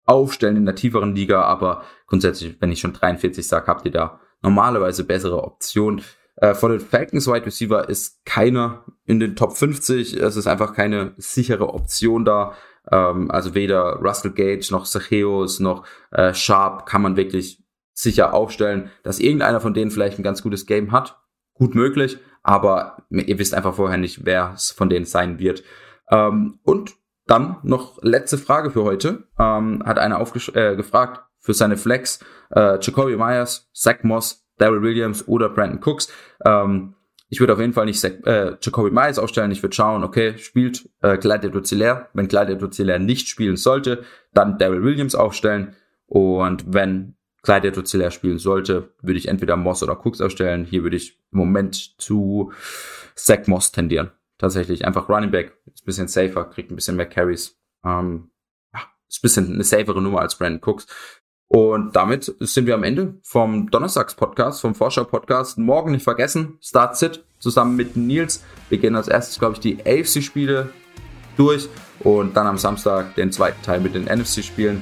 aufstellen 0.04 0.56
in 0.56 0.66
der 0.66 0.74
tieferen 0.74 1.14
Liga, 1.14 1.42
aber 1.42 1.84
grundsätzlich, 2.06 2.60
wenn 2.60 2.72
ich 2.72 2.80
schon 2.80 2.92
43 2.92 3.46
sage, 3.46 3.68
habt 3.68 3.86
ihr 3.86 3.92
da 3.92 4.20
normalerweise 4.42 5.04
bessere 5.04 5.44
Optionen. 5.44 6.02
Äh, 6.36 6.54
von 6.54 6.72
den 6.72 6.80
Falcons 6.80 7.26
Wide 7.26 7.46
Receiver 7.46 7.88
ist 7.88 8.24
keiner 8.24 8.84
in 9.04 9.20
den 9.20 9.36
Top 9.36 9.56
50. 9.56 10.14
Es 10.14 10.36
ist 10.36 10.46
einfach 10.46 10.74
keine 10.74 11.14
sichere 11.18 11.72
Option 11.72 12.24
da. 12.24 12.54
Ähm, 12.90 13.30
also 13.30 13.54
weder 13.54 13.96
Russell 14.00 14.32
Gage 14.32 14.68
noch 14.70 14.86
Sacheos 14.86 15.60
noch 15.60 15.84
äh, 16.10 16.34
Sharp 16.34 16.86
kann 16.86 17.02
man 17.02 17.16
wirklich 17.16 17.62
sicher 17.92 18.32
aufstellen, 18.34 18.90
dass 19.02 19.18
irgendeiner 19.18 19.60
von 19.60 19.74
denen 19.74 19.90
vielleicht 19.90 20.18
ein 20.18 20.22
ganz 20.22 20.42
gutes 20.42 20.66
Game 20.66 20.92
hat. 20.92 21.18
Gut 21.54 21.74
möglich, 21.74 22.18
aber 22.42 23.04
ihr 23.10 23.38
wisst 23.38 23.54
einfach 23.54 23.74
vorher 23.74 23.98
nicht, 23.98 24.24
wer 24.24 24.52
es 24.54 24.70
von 24.70 24.88
denen 24.88 25.04
sein 25.04 25.38
wird. 25.38 25.62
Ähm, 26.10 26.58
und 26.62 26.94
dann 27.26 27.58
noch 27.62 28.02
letzte 28.02 28.38
Frage 28.38 28.70
für 28.70 28.82
heute. 28.82 29.24
Ähm, 29.38 29.82
hat 29.84 29.98
einer 29.98 30.20
äh, 30.54 30.76
gefragt 30.76 31.22
für 31.38 31.54
seine 31.54 31.76
Flex. 31.76 32.20
Äh, 32.50 32.78
Jacoby 32.80 33.16
Myers, 33.16 33.70
Zach 33.72 34.02
Moss, 34.02 34.46
Daryl 34.58 34.82
Williams 34.82 35.28
oder 35.28 35.48
Brandon 35.48 35.80
Cooks. 35.80 36.12
Ähm, 36.44 36.94
ich 37.30 37.38
würde 37.38 37.52
auf 37.52 37.60
jeden 37.60 37.72
Fall 37.72 37.86
nicht 37.86 38.02
äh, 38.04 38.56
Jacoby 38.60 38.90
Myers 38.90 39.18
aufstellen. 39.20 39.52
Ich 39.52 39.62
würde 39.62 39.74
schauen, 39.74 40.02
okay, 40.02 40.36
spielt 40.36 40.90
äh, 41.00 41.16
Clyde 41.16 41.46
Edwards-Hilaire. 41.46 42.08
Wenn 42.12 42.26
Clyde 42.26 42.54
Edwards-Hilaire 42.54 42.98
nicht 42.98 43.28
spielen 43.28 43.56
sollte, 43.56 44.04
dann 44.34 44.58
Daryl 44.58 44.82
Williams 44.82 45.14
aufstellen. 45.14 45.76
Und 46.06 46.64
wenn 46.66 47.14
Clyde 47.42 47.68
Edwards-Hilaire 47.68 48.10
spielen 48.10 48.38
sollte, 48.38 48.92
würde 49.00 49.18
ich 49.18 49.28
entweder 49.28 49.56
Moss 49.56 49.82
oder 49.84 50.04
Cooks 50.04 50.20
aufstellen. 50.20 50.64
Hier 50.64 50.82
würde 50.82 50.96
ich 50.96 51.20
im 51.32 51.38
Moment 51.38 52.00
zu 52.00 52.52
Zach 53.14 53.46
Moss 53.46 53.70
tendieren. 53.70 54.10
Tatsächlich 54.36 54.84
einfach 54.84 55.08
Running 55.08 55.30
Back. 55.30 55.56
Ist 55.72 55.84
ein 55.84 55.86
bisschen 55.86 56.08
safer, 56.08 56.46
kriegt 56.46 56.72
ein 56.72 56.76
bisschen 56.76 56.96
mehr 56.96 57.06
Carries. 57.06 57.56
Ähm, 57.84 58.30
ist 59.08 59.18
ein 59.18 59.22
bisschen 59.22 59.54
eine 59.54 59.64
safere 59.64 60.02
Nummer 60.02 60.20
als 60.20 60.36
Brandon 60.36 60.60
Cooks. 60.64 60.86
Und 61.52 61.96
damit 61.96 62.32
sind 62.38 62.66
wir 62.66 62.76
am 62.76 62.84
Ende 62.84 63.14
vom 63.24 63.68
Donnerstags-Podcast, 63.72 64.60
vom 64.60 64.76
Vorschau-Podcast. 64.76 65.58
Morgen 65.58 65.90
nicht 65.90 66.04
vergessen, 66.04 66.58
Start 66.62 66.96
Sit 66.96 67.24
zusammen 67.40 67.74
mit 67.74 67.96
Nils. 67.96 68.44
Wir 68.68 68.78
gehen 68.78 68.94
als 68.94 69.08
erstes, 69.08 69.40
glaube 69.40 69.54
ich, 69.54 69.60
die 69.60 69.84
AFC-Spiele 69.84 70.72
durch 71.36 71.68
und 72.04 72.36
dann 72.36 72.46
am 72.46 72.56
Samstag 72.56 73.16
den 73.16 73.32
zweiten 73.32 73.60
Teil 73.62 73.80
mit 73.80 73.96
den 73.96 74.04
NFC-Spielen. 74.04 74.80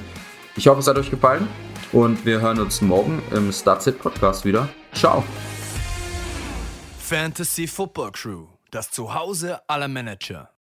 Ich 0.55 0.67
hoffe, 0.67 0.81
es 0.81 0.87
hat 0.87 0.99
euch 0.99 1.09
gefallen 1.09 1.47
und 1.91 2.23
wir 2.23 2.39
hören 2.39 2.59
uns 2.59 2.81
morgen 2.81 3.19
im 3.31 3.51
Start 3.51 3.81
Sit 3.81 3.97
Podcast 3.97 4.45
wieder. 4.45 4.69
Ciao. 4.93 5.23
Fantasy 6.99 7.65
Football 7.65 8.11
Crew, 8.11 8.45
das 8.69 8.91
Zuhause 8.91 9.59
aller 9.67 9.87
Manager. 9.87 10.51